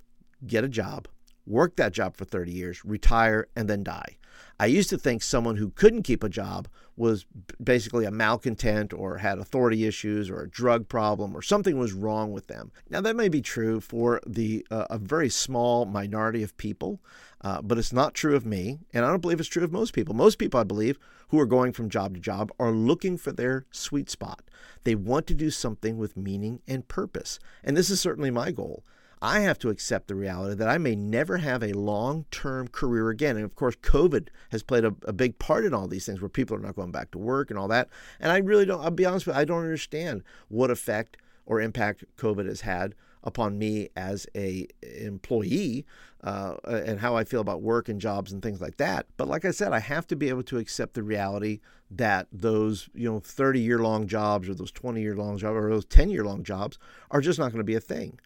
get 0.45 0.65
a 0.65 0.69
job, 0.69 1.07
work 1.45 1.75
that 1.75 1.93
job 1.93 2.15
for 2.15 2.25
30 2.25 2.51
years, 2.51 2.85
retire, 2.85 3.47
and 3.55 3.69
then 3.69 3.83
die. 3.83 4.17
I 4.59 4.67
used 4.67 4.89
to 4.91 4.97
think 4.97 5.23
someone 5.23 5.57
who 5.57 5.71
couldn't 5.71 6.03
keep 6.03 6.23
a 6.23 6.29
job 6.29 6.67
was 6.95 7.25
basically 7.63 8.05
a 8.05 8.11
malcontent 8.11 8.93
or 8.93 9.17
had 9.17 9.39
authority 9.39 9.85
issues 9.85 10.29
or 10.29 10.41
a 10.41 10.49
drug 10.49 10.87
problem 10.87 11.35
or 11.35 11.41
something 11.41 11.79
was 11.79 11.93
wrong 11.93 12.31
with 12.31 12.47
them. 12.47 12.71
Now, 12.89 13.01
that 13.01 13.15
may 13.15 13.27
be 13.27 13.41
true 13.41 13.79
for 13.79 14.21
the 14.25 14.65
uh, 14.69 14.85
a 14.89 14.99
very 14.99 15.29
small 15.29 15.85
minority 15.85 16.43
of 16.43 16.55
people, 16.57 16.99
uh, 17.41 17.61
but 17.61 17.79
it's 17.79 17.91
not 17.91 18.13
true 18.13 18.35
of 18.35 18.45
me, 18.45 18.79
and 18.93 19.03
I 19.03 19.09
don't 19.09 19.21
believe 19.21 19.39
it's 19.39 19.49
true 19.49 19.63
of 19.63 19.71
most 19.71 19.93
people. 19.93 20.13
Most 20.13 20.37
people, 20.37 20.59
I 20.59 20.63
believe, 20.63 20.99
who 21.29 21.39
are 21.39 21.47
going 21.47 21.71
from 21.71 21.89
job 21.89 22.13
to 22.13 22.19
job 22.19 22.51
are 22.59 22.71
looking 22.71 23.17
for 23.17 23.31
their 23.31 23.65
sweet 23.71 24.09
spot. 24.09 24.43
They 24.83 24.95
want 24.95 25.25
to 25.27 25.33
do 25.33 25.49
something 25.49 25.97
with 25.97 26.15
meaning 26.15 26.61
and 26.67 26.87
purpose, 26.87 27.39
and 27.63 27.75
this 27.75 27.89
is 27.89 27.99
certainly 27.99 28.29
my 28.29 28.51
goal. 28.51 28.83
I 29.21 29.41
have 29.41 29.59
to 29.59 29.69
accept 29.69 30.07
the 30.07 30.15
reality 30.15 30.55
that 30.55 30.67
I 30.67 30.79
may 30.79 30.95
never 30.95 31.37
have 31.37 31.61
a 31.61 31.73
long 31.73 32.25
term 32.31 32.67
career 32.67 33.09
again. 33.09 33.35
And 33.35 33.45
of 33.45 33.55
course, 33.55 33.75
COVID 33.75 34.29
has 34.49 34.63
played 34.63 34.83
a, 34.83 34.95
a, 35.03 35.13
big 35.13 35.37
part 35.37 35.63
in 35.63 35.75
all 35.75 35.87
these 35.87 36.07
things 36.07 36.21
where 36.21 36.29
people 36.29 36.57
are 36.57 36.61
not 36.61 36.75
going 36.75 36.91
back 36.91 37.11
to 37.11 37.19
work 37.19 37.51
and 37.51 37.59
all 37.59 37.67
that. 37.67 37.87
And 38.19 38.31
I 38.31 38.37
really 38.37 38.65
don't, 38.65 38.81
I'll 38.81 38.89
be 38.89 39.05
honest 39.05 39.27
with 39.27 39.35
you, 39.35 39.41
I 39.41 39.45
don't 39.45 39.61
understand 39.61 40.23
what 40.47 40.71
effect 40.71 41.17
or 41.45 41.61
impact 41.61 42.03
COVID 42.17 42.47
has 42.47 42.61
had 42.61 42.95
upon 43.23 43.59
me 43.59 43.89
as 43.95 44.25
a 44.35 44.67
employee 44.81 45.85
uh, 46.23 46.55
and 46.65 46.99
how 46.99 47.15
I 47.15 47.23
feel 47.23 47.41
about 47.41 47.61
work 47.61 47.89
and 47.89 48.01
jobs 48.01 48.31
and 48.31 48.41
things 48.41 48.61
like 48.61 48.77
that. 48.77 49.05
But 49.17 49.27
like 49.27 49.45
I 49.45 49.51
said, 49.51 49.73
I 49.73 49.79
have 49.79 50.07
to 50.07 50.15
be 50.15 50.29
able 50.29 50.43
to 50.43 50.57
accept 50.57 50.95
the 50.95 51.03
reality 51.03 51.59
that 51.91 52.27
those 52.31 52.89
you 52.95 53.11
know 53.11 53.19
30 53.19 53.59
year 53.59 53.79
long 53.79 54.07
jobs 54.07 54.49
or 54.49 54.55
those 54.55 54.71
20 54.71 55.01
year 55.01 55.15
long 55.15 55.37
jobs 55.37 55.55
or 55.55 55.69
those 55.69 55.85
10 55.85 56.09
year 56.09 56.23
long 56.23 56.43
jobs 56.43 56.79
are 57.11 57.21
just 57.21 57.37
not 57.37 57.51
going 57.51 57.59
to 57.59 57.63
be 57.63 57.75
a 57.75 57.81
thing. 57.81 58.19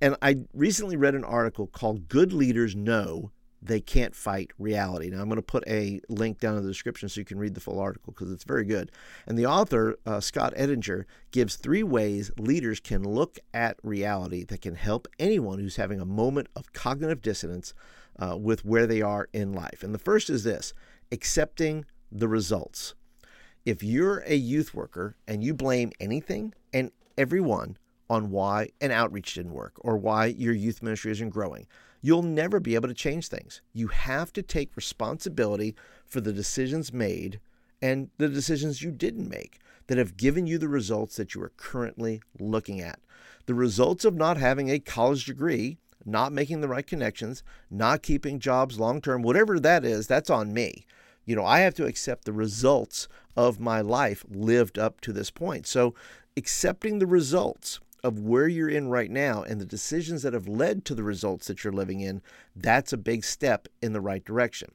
And 0.00 0.16
I 0.20 0.38
recently 0.52 0.96
read 0.96 1.14
an 1.14 1.24
article 1.24 1.66
called 1.66 2.08
"Good 2.08 2.32
Leaders 2.32 2.74
Know 2.74 3.30
they 3.64 3.80
can't 3.80 4.14
fight 4.14 4.50
reality. 4.58 5.08
Now, 5.08 5.20
I'm 5.20 5.28
going 5.28 5.36
to 5.36 5.42
put 5.42 5.66
a 5.66 6.00
link 6.10 6.38
down 6.38 6.56
in 6.56 6.62
the 6.62 6.68
description 6.68 7.08
so 7.08 7.20
you 7.20 7.24
can 7.24 7.38
read 7.38 7.54
the 7.54 7.60
full 7.60 7.80
article 7.80 8.12
because 8.12 8.30
it's 8.30 8.44
very 8.44 8.64
good. 8.64 8.92
And 9.26 9.38
the 9.38 9.46
author, 9.46 9.96
uh, 10.04 10.20
Scott 10.20 10.54
Edinger, 10.54 11.04
gives 11.30 11.56
three 11.56 11.82
ways 11.82 12.30
leaders 12.38 12.78
can 12.78 13.02
look 13.02 13.38
at 13.54 13.78
reality 13.82 14.44
that 14.44 14.60
can 14.60 14.74
help 14.74 15.08
anyone 15.18 15.58
who's 15.58 15.76
having 15.76 15.98
a 15.98 16.04
moment 16.04 16.48
of 16.54 16.74
cognitive 16.74 17.22
dissonance 17.22 17.72
uh, 18.18 18.36
with 18.36 18.64
where 18.66 18.86
they 18.86 19.00
are 19.00 19.28
in 19.32 19.54
life. 19.54 19.82
And 19.82 19.94
the 19.94 19.98
first 19.98 20.28
is 20.28 20.44
this 20.44 20.74
accepting 21.10 21.86
the 22.12 22.28
results. 22.28 22.94
If 23.64 23.82
you're 23.82 24.22
a 24.26 24.34
youth 24.34 24.74
worker 24.74 25.16
and 25.26 25.42
you 25.42 25.54
blame 25.54 25.90
anything 25.98 26.52
and 26.74 26.90
everyone 27.16 27.78
on 28.08 28.30
why 28.30 28.70
an 28.80 28.90
outreach 28.90 29.34
didn't 29.34 29.52
work 29.52 29.74
or 29.78 29.96
why 29.96 30.26
your 30.26 30.54
youth 30.54 30.82
ministry 30.82 31.12
isn't 31.12 31.30
growing, 31.30 31.66
you'll 32.02 32.22
never 32.22 32.60
be 32.60 32.74
able 32.74 32.88
to 32.88 32.94
change 32.94 33.28
things. 33.28 33.62
You 33.72 33.88
have 33.88 34.32
to 34.34 34.42
take 34.42 34.76
responsibility 34.76 35.74
for 36.06 36.20
the 36.20 36.32
decisions 36.32 36.92
made 36.92 37.40
and 37.80 38.10
the 38.18 38.28
decisions 38.28 38.82
you 38.82 38.90
didn't 38.90 39.28
make 39.28 39.58
that 39.86 39.98
have 39.98 40.16
given 40.16 40.46
you 40.46 40.58
the 40.58 40.68
results 40.68 41.16
that 41.16 41.34
you 41.34 41.42
are 41.42 41.52
currently 41.56 42.22
looking 42.38 42.80
at. 42.80 42.98
The 43.46 43.54
results 43.54 44.04
of 44.04 44.14
not 44.14 44.36
having 44.36 44.70
a 44.70 44.78
college 44.78 45.26
degree, 45.26 45.78
not 46.04 46.32
making 46.32 46.60
the 46.60 46.68
right 46.68 46.86
connections, 46.86 47.42
not 47.70 48.02
keeping 48.02 48.38
jobs 48.38 48.78
long 48.78 49.00
term, 49.00 49.22
whatever 49.22 49.60
that 49.60 49.84
is, 49.84 50.06
that's 50.06 50.30
on 50.30 50.52
me. 50.52 50.86
You 51.26 51.36
know, 51.36 51.44
I 51.44 51.60
have 51.60 51.74
to 51.74 51.86
accept 51.86 52.24
the 52.24 52.32
results 52.32 53.08
of 53.36 53.60
my 53.60 53.80
life 53.80 54.24
lived 54.28 54.78
up 54.78 55.00
to 55.02 55.12
this 55.12 55.30
point. 55.30 55.66
So, 55.66 55.94
accepting 56.36 56.98
the 56.98 57.06
results 57.06 57.80
of 58.04 58.20
where 58.20 58.46
you're 58.46 58.68
in 58.68 58.88
right 58.88 59.10
now 59.10 59.42
and 59.42 59.58
the 59.58 59.66
decisions 59.66 60.22
that 60.22 60.34
have 60.34 60.46
led 60.46 60.84
to 60.84 60.94
the 60.94 61.02
results 61.02 61.46
that 61.46 61.64
you're 61.64 61.72
living 61.72 62.00
in, 62.00 62.20
that's 62.54 62.92
a 62.92 62.98
big 62.98 63.24
step 63.24 63.66
in 63.80 63.94
the 63.94 64.00
right 64.00 64.24
direction. 64.24 64.70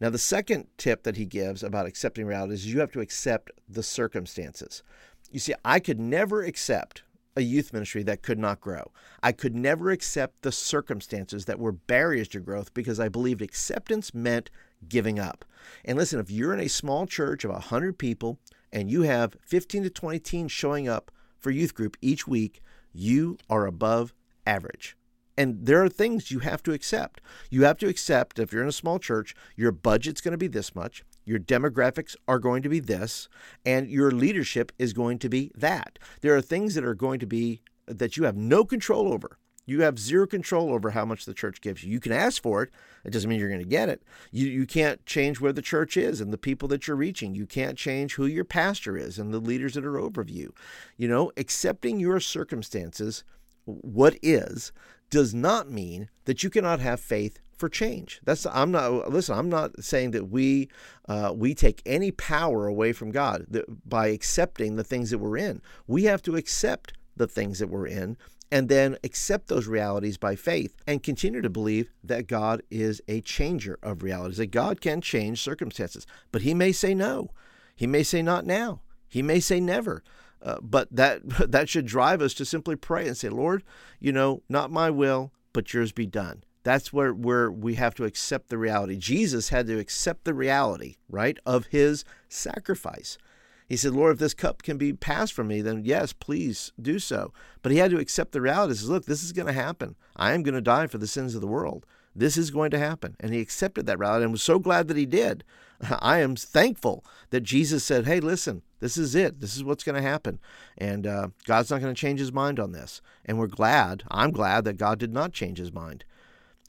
Now, 0.00 0.10
the 0.10 0.18
second 0.18 0.66
tip 0.76 1.02
that 1.04 1.16
he 1.16 1.24
gives 1.24 1.62
about 1.62 1.86
accepting 1.86 2.26
reality 2.26 2.52
is 2.52 2.66
you 2.66 2.80
have 2.80 2.92
to 2.92 3.00
accept 3.00 3.50
the 3.66 3.82
circumstances. 3.82 4.82
You 5.30 5.40
see, 5.40 5.54
I 5.64 5.80
could 5.80 5.98
never 5.98 6.42
accept 6.42 7.02
a 7.36 7.40
youth 7.40 7.72
ministry 7.72 8.02
that 8.04 8.22
could 8.22 8.38
not 8.38 8.60
grow. 8.60 8.92
I 9.22 9.32
could 9.32 9.54
never 9.54 9.90
accept 9.90 10.42
the 10.42 10.52
circumstances 10.52 11.46
that 11.46 11.58
were 11.58 11.72
barriers 11.72 12.28
to 12.28 12.40
growth 12.40 12.74
because 12.74 13.00
I 13.00 13.08
believed 13.08 13.40
acceptance 13.40 14.12
meant 14.12 14.50
giving 14.88 15.18
up. 15.18 15.44
And 15.86 15.96
listen, 15.96 16.20
if 16.20 16.30
you're 16.30 16.54
in 16.54 16.60
a 16.60 16.68
small 16.68 17.06
church 17.06 17.44
of 17.44 17.50
100 17.50 17.98
people 17.98 18.38
and 18.72 18.90
you 18.90 19.02
have 19.02 19.36
15 19.40 19.84
to 19.84 19.90
20 19.90 20.18
teens 20.18 20.52
showing 20.52 20.86
up 20.86 21.10
for 21.38 21.50
youth 21.50 21.74
group 21.74 21.96
each 22.00 22.28
week, 22.28 22.62
you 22.94 23.36
are 23.50 23.66
above 23.66 24.14
average. 24.46 24.96
And 25.36 25.66
there 25.66 25.82
are 25.82 25.88
things 25.88 26.30
you 26.30 26.38
have 26.40 26.62
to 26.62 26.72
accept. 26.72 27.20
You 27.50 27.64
have 27.64 27.78
to 27.78 27.88
accept 27.88 28.38
if 28.38 28.52
you're 28.52 28.62
in 28.62 28.68
a 28.68 28.72
small 28.72 28.98
church, 28.98 29.34
your 29.56 29.72
budget's 29.72 30.20
going 30.20 30.32
to 30.32 30.38
be 30.38 30.46
this 30.46 30.74
much, 30.74 31.04
your 31.24 31.40
demographics 31.40 32.14
are 32.28 32.38
going 32.38 32.62
to 32.62 32.68
be 32.68 32.78
this, 32.78 33.28
and 33.66 33.90
your 33.90 34.12
leadership 34.12 34.70
is 34.78 34.92
going 34.92 35.18
to 35.18 35.28
be 35.28 35.50
that. 35.56 35.98
There 36.20 36.36
are 36.36 36.40
things 36.40 36.74
that 36.74 36.84
are 36.84 36.94
going 36.94 37.18
to 37.18 37.26
be 37.26 37.62
that 37.86 38.16
you 38.16 38.24
have 38.24 38.36
no 38.36 38.64
control 38.64 39.12
over. 39.12 39.38
You 39.66 39.82
have 39.82 39.98
zero 39.98 40.26
control 40.26 40.72
over 40.72 40.90
how 40.90 41.04
much 41.04 41.24
the 41.24 41.34
church 41.34 41.60
gives 41.60 41.82
you. 41.82 41.90
You 41.90 42.00
can 42.00 42.12
ask 42.12 42.42
for 42.42 42.62
it. 42.62 42.70
It 43.04 43.10
doesn't 43.10 43.28
mean 43.28 43.38
you're 43.38 43.48
going 43.48 43.62
to 43.62 43.68
get 43.68 43.88
it. 43.88 44.02
You, 44.30 44.46
you 44.46 44.66
can't 44.66 45.04
change 45.06 45.40
where 45.40 45.52
the 45.52 45.62
church 45.62 45.96
is 45.96 46.20
and 46.20 46.32
the 46.32 46.38
people 46.38 46.68
that 46.68 46.86
you're 46.86 46.96
reaching. 46.96 47.34
You 47.34 47.46
can't 47.46 47.78
change 47.78 48.14
who 48.14 48.26
your 48.26 48.44
pastor 48.44 48.96
is 48.96 49.18
and 49.18 49.32
the 49.32 49.40
leaders 49.40 49.74
that 49.74 49.84
are 49.84 49.98
over 49.98 50.24
you. 50.26 50.52
You 50.96 51.08
know, 51.08 51.32
accepting 51.36 51.98
your 51.98 52.20
circumstances, 52.20 53.24
what 53.64 54.18
is, 54.22 54.72
does 55.10 55.34
not 55.34 55.70
mean 55.70 56.08
that 56.24 56.42
you 56.42 56.50
cannot 56.50 56.80
have 56.80 57.00
faith 57.00 57.38
for 57.56 57.68
change. 57.68 58.20
That's 58.24 58.46
I'm 58.46 58.70
not 58.70 59.10
listen. 59.10 59.38
I'm 59.38 59.48
not 59.48 59.82
saying 59.82 60.10
that 60.10 60.28
we 60.28 60.68
uh, 61.08 61.32
we 61.34 61.54
take 61.54 61.82
any 61.86 62.10
power 62.10 62.66
away 62.66 62.92
from 62.92 63.10
God 63.10 63.46
by 63.86 64.08
accepting 64.08 64.76
the 64.76 64.84
things 64.84 65.10
that 65.10 65.18
we're 65.18 65.36
in. 65.36 65.62
We 65.86 66.04
have 66.04 66.22
to 66.22 66.36
accept 66.36 66.94
the 67.16 67.26
things 67.28 67.60
that 67.60 67.68
we're 67.68 67.86
in 67.86 68.16
and 68.50 68.68
then 68.68 68.96
accept 69.02 69.48
those 69.48 69.66
realities 69.66 70.16
by 70.16 70.36
faith 70.36 70.74
and 70.86 71.02
continue 71.02 71.40
to 71.40 71.50
believe 71.50 71.90
that 72.02 72.26
God 72.26 72.62
is 72.70 73.00
a 73.08 73.20
changer 73.20 73.78
of 73.82 74.02
realities, 74.02 74.36
that 74.38 74.50
God 74.50 74.80
can 74.80 75.00
change 75.00 75.40
circumstances. 75.40 76.06
But 76.30 76.42
He 76.42 76.54
may 76.54 76.72
say 76.72 76.94
no. 76.94 77.30
He 77.74 77.86
may 77.86 78.02
say 78.02 78.22
not 78.22 78.46
now. 78.46 78.82
He 79.08 79.22
may 79.22 79.40
say 79.40 79.60
never. 79.60 80.02
Uh, 80.42 80.58
but 80.60 80.88
that 80.90 81.22
that 81.50 81.68
should 81.68 81.86
drive 81.86 82.20
us 82.20 82.34
to 82.34 82.44
simply 82.44 82.76
pray 82.76 83.06
and 83.08 83.16
say, 83.16 83.28
Lord, 83.28 83.64
you 83.98 84.12
know, 84.12 84.42
not 84.48 84.70
my 84.70 84.90
will, 84.90 85.32
but 85.52 85.72
yours 85.72 85.92
be 85.92 86.06
done. 86.06 86.44
That's 86.64 86.92
where, 86.92 87.12
where 87.12 87.50
we 87.50 87.74
have 87.74 87.94
to 87.96 88.04
accept 88.04 88.48
the 88.48 88.58
reality. 88.58 88.96
Jesus 88.96 89.50
had 89.50 89.66
to 89.66 89.78
accept 89.78 90.24
the 90.24 90.32
reality, 90.32 90.96
right, 91.10 91.38
of 91.44 91.66
his 91.66 92.04
sacrifice. 92.28 93.18
He 93.66 93.76
said, 93.76 93.92
Lord, 93.92 94.12
if 94.12 94.18
this 94.18 94.34
cup 94.34 94.62
can 94.62 94.76
be 94.76 94.92
passed 94.92 95.32
from 95.32 95.48
me, 95.48 95.62
then 95.62 95.84
yes, 95.84 96.12
please 96.12 96.72
do 96.80 96.98
so. 96.98 97.32
But 97.62 97.72
he 97.72 97.78
had 97.78 97.90
to 97.92 97.98
accept 97.98 98.32
the 98.32 98.40
reality. 98.40 98.74
He 98.74 98.78
says, 98.78 98.90
Look, 98.90 99.06
this 99.06 99.22
is 99.22 99.32
going 99.32 99.46
to 99.46 99.54
happen. 99.54 99.96
I 100.16 100.32
am 100.32 100.42
going 100.42 100.54
to 100.54 100.60
die 100.60 100.86
for 100.86 100.98
the 100.98 101.06
sins 101.06 101.34
of 101.34 101.40
the 101.40 101.46
world. 101.46 101.86
This 102.14 102.36
is 102.36 102.50
going 102.50 102.70
to 102.70 102.78
happen. 102.78 103.16
And 103.18 103.32
he 103.32 103.40
accepted 103.40 103.86
that 103.86 103.98
reality 103.98 104.24
and 104.24 104.32
was 104.32 104.42
so 104.42 104.58
glad 104.58 104.88
that 104.88 104.96
he 104.96 105.06
did. 105.06 105.44
I 106.00 106.18
am 106.18 106.36
thankful 106.36 107.04
that 107.30 107.40
Jesus 107.40 107.82
said, 107.84 108.06
Hey, 108.06 108.20
listen, 108.20 108.62
this 108.80 108.98
is 108.98 109.14
it. 109.14 109.40
This 109.40 109.56
is 109.56 109.64
what's 109.64 109.82
going 109.84 109.96
to 109.96 110.08
happen. 110.08 110.38
And 110.76 111.06
uh, 111.06 111.28
God's 111.46 111.70
not 111.70 111.80
going 111.80 111.94
to 111.94 112.00
change 112.00 112.20
his 112.20 112.32
mind 112.32 112.60
on 112.60 112.72
this. 112.72 113.00
And 113.24 113.38
we're 113.38 113.46
glad, 113.46 114.04
I'm 114.10 114.30
glad 114.30 114.64
that 114.64 114.76
God 114.76 114.98
did 114.98 115.12
not 115.12 115.32
change 115.32 115.58
his 115.58 115.72
mind. 115.72 116.04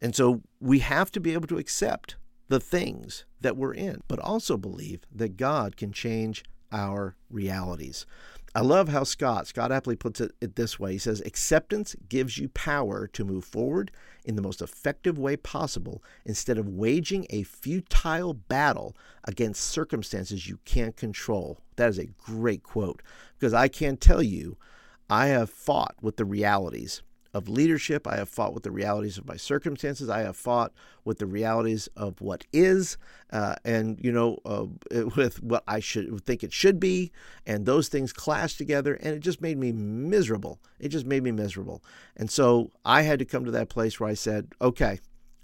And 0.02 0.16
so 0.16 0.42
we 0.62 0.80
have 0.80 1.12
to 1.12 1.20
be 1.20 1.34
able 1.34 1.48
to 1.48 1.58
accept 1.58 2.16
the 2.48 2.60
things 2.60 3.26
that 3.42 3.58
we're 3.58 3.74
in, 3.74 4.02
but 4.08 4.20
also 4.20 4.56
believe 4.56 5.02
that 5.14 5.38
God 5.38 5.78
can 5.78 5.92
change 5.92 6.44
our 6.76 7.16
realities. 7.30 8.06
I 8.54 8.62
love 8.62 8.88
how 8.88 9.04
Scott, 9.04 9.48
Scott 9.48 9.72
Apley 9.72 10.00
puts 10.00 10.22
it, 10.22 10.32
it, 10.40 10.56
this 10.56 10.80
way. 10.80 10.94
He 10.94 10.98
says, 10.98 11.22
Acceptance 11.22 11.96
gives 12.08 12.38
you 12.38 12.48
power 12.50 13.08
to 13.08 13.26
move 13.26 13.44
forward 13.44 13.92
in 14.24 14.36
the 14.36 14.42
most 14.42 14.62
effective 14.62 15.18
way 15.18 15.36
possible 15.36 16.02
instead 16.26 16.58
of 16.58 16.70
waging 16.70 17.28
a 17.30 17.44
futile 17.44 18.34
battle 18.34 18.96
against 19.26 19.62
circumstances 19.62 20.48
you 20.48 20.60
can't 20.64 20.96
control. 20.96 21.60
That 21.76 21.90
is 21.90 22.00
a 22.00 22.06
great 22.06 22.64
quote 22.64 23.02
because 23.38 23.54
I 23.54 23.68
can 23.68 23.98
tell 23.98 24.24
you, 24.24 24.58
I 25.10 25.28
have 25.28 25.50
fought 25.50 25.96
with 26.02 26.16
the 26.16 26.26
realities 26.26 27.04
of 27.36 27.50
leadership. 27.50 28.08
I 28.08 28.16
have 28.16 28.30
fought 28.30 28.54
with 28.54 28.64
the 28.64 28.72
realities 28.72 29.18
of 29.18 29.28
my 29.28 29.36
circumstances. 29.36 30.10
I 30.10 30.20
have 30.22 30.38
fought 30.38 30.72
with 31.04 31.20
the 31.20 31.26
realities 31.26 31.90
of 31.98 32.22
what 32.22 32.46
is, 32.54 32.98
uh, 33.34 33.56
and 33.66 34.00
you 34.02 34.14
know, 34.14 34.40
uh, 34.46 34.66
with 35.18 35.44
what 35.44 35.66
I 35.68 35.82
should 35.82 36.26
think 36.26 36.44
it 36.44 36.54
should 36.54 36.80
be, 36.80 37.12
and 37.46 37.66
those 37.66 37.90
things 37.90 38.14
clash 38.14 38.56
together, 38.56 38.94
and 38.96 39.14
it 39.14 39.20
just 39.20 39.42
made 39.42 39.58
me 39.58 39.74
miserable. 39.74 40.62
It 40.80 40.90
just 40.90 41.06
made 41.06 41.24
me 41.24 41.34
miserable, 41.34 41.84
and 42.16 42.32
so 42.32 42.72
I 42.86 43.02
had 43.02 43.20
to 43.20 43.26
come 43.26 43.44
to 43.44 43.52
that 43.52 43.68
place 43.70 44.00
where 44.00 44.10
I 44.10 44.14
said, 44.14 44.54
okay, 44.62 45.02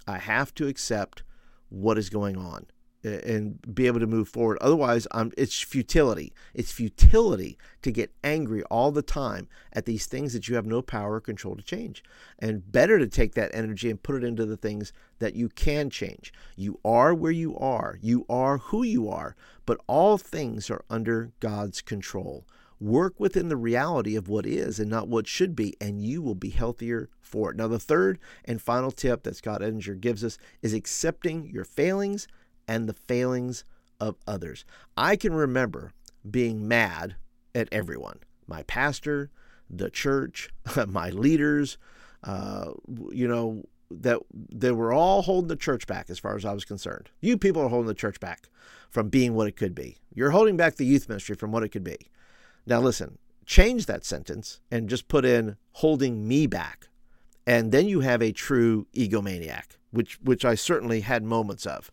I 0.08 0.16
have 0.16 0.54
to 0.54 0.68
accept 0.68 1.24
what 1.68 1.98
is 1.98 2.08
going 2.08 2.38
on 2.38 2.66
and 3.04 3.58
be 3.74 3.86
able 3.86 4.00
to 4.00 4.06
move 4.06 4.28
forward. 4.28 4.58
Otherwise, 4.60 5.06
it's 5.36 5.60
futility. 5.60 6.32
It's 6.54 6.70
futility 6.70 7.58
to 7.82 7.90
get 7.90 8.14
angry 8.22 8.62
all 8.64 8.92
the 8.92 9.02
time 9.02 9.48
at 9.72 9.86
these 9.86 10.06
things 10.06 10.32
that 10.32 10.48
you 10.48 10.54
have 10.54 10.66
no 10.66 10.82
power 10.82 11.14
or 11.14 11.20
control 11.20 11.56
to 11.56 11.62
change. 11.62 12.04
And 12.38 12.70
better 12.70 12.98
to 12.98 13.08
take 13.08 13.34
that 13.34 13.50
energy 13.52 13.90
and 13.90 14.02
put 14.02 14.16
it 14.16 14.24
into 14.24 14.46
the 14.46 14.56
things 14.56 14.92
that 15.18 15.34
you 15.34 15.48
can 15.48 15.90
change. 15.90 16.32
You 16.56 16.78
are 16.84 17.12
where 17.12 17.32
you 17.32 17.56
are, 17.58 17.98
you 18.00 18.24
are 18.28 18.58
who 18.58 18.82
you 18.82 19.08
are, 19.08 19.34
but 19.66 19.80
all 19.86 20.16
things 20.18 20.70
are 20.70 20.84
under 20.88 21.32
God's 21.40 21.80
control. 21.80 22.46
Work 22.80 23.20
within 23.20 23.48
the 23.48 23.56
reality 23.56 24.16
of 24.16 24.28
what 24.28 24.44
is 24.44 24.80
and 24.80 24.90
not 24.90 25.06
what 25.06 25.28
should 25.28 25.54
be, 25.54 25.74
and 25.80 26.02
you 26.02 26.20
will 26.20 26.34
be 26.34 26.50
healthier 26.50 27.08
for 27.20 27.50
it. 27.50 27.56
Now, 27.56 27.68
the 27.68 27.78
third 27.78 28.18
and 28.44 28.60
final 28.60 28.90
tip 28.90 29.22
that 29.22 29.36
Scott 29.36 29.60
Edinger 29.60 30.00
gives 30.00 30.24
us 30.24 30.36
is 30.62 30.74
accepting 30.74 31.48
your 31.48 31.64
failings 31.64 32.26
and 32.66 32.88
the 32.88 32.94
failings 32.94 33.64
of 34.00 34.16
others. 34.26 34.64
I 34.96 35.16
can 35.16 35.32
remember 35.32 35.92
being 36.28 36.66
mad 36.66 37.16
at 37.54 37.68
everyone 37.72 38.20
my 38.46 38.62
pastor, 38.64 39.30
the 39.70 39.88
church, 39.90 40.50
my 40.88 41.10
leaders, 41.10 41.78
uh, 42.24 42.72
you 43.10 43.26
know, 43.26 43.64
that 43.90 44.18
they 44.32 44.72
were 44.72 44.92
all 44.92 45.22
holding 45.22 45.48
the 45.48 45.56
church 45.56 45.86
back 45.86 46.08
as 46.08 46.18
far 46.18 46.36
as 46.36 46.44
I 46.44 46.52
was 46.52 46.64
concerned. 46.64 47.10
You 47.20 47.36
people 47.36 47.62
are 47.62 47.68
holding 47.68 47.88
the 47.88 47.94
church 47.94 48.20
back 48.20 48.48
from 48.90 49.08
being 49.08 49.34
what 49.34 49.48
it 49.48 49.56
could 49.56 49.74
be. 49.74 49.98
You're 50.14 50.30
holding 50.30 50.56
back 50.56 50.76
the 50.76 50.86
youth 50.86 51.08
ministry 51.08 51.34
from 51.34 51.52
what 51.52 51.62
it 51.62 51.68
could 51.70 51.84
be. 51.84 51.96
Now, 52.66 52.80
listen, 52.80 53.18
change 53.44 53.86
that 53.86 54.04
sentence 54.04 54.60
and 54.70 54.88
just 54.88 55.08
put 55.08 55.24
in 55.24 55.56
holding 55.72 56.26
me 56.26 56.46
back. 56.46 56.88
And 57.46 57.72
then 57.72 57.88
you 57.88 58.00
have 58.00 58.22
a 58.22 58.32
true 58.32 58.86
egomaniac, 58.94 59.76
which 59.90 60.18
which 60.22 60.44
I 60.44 60.54
certainly 60.54 61.00
had 61.00 61.24
moments 61.24 61.66
of. 61.66 61.90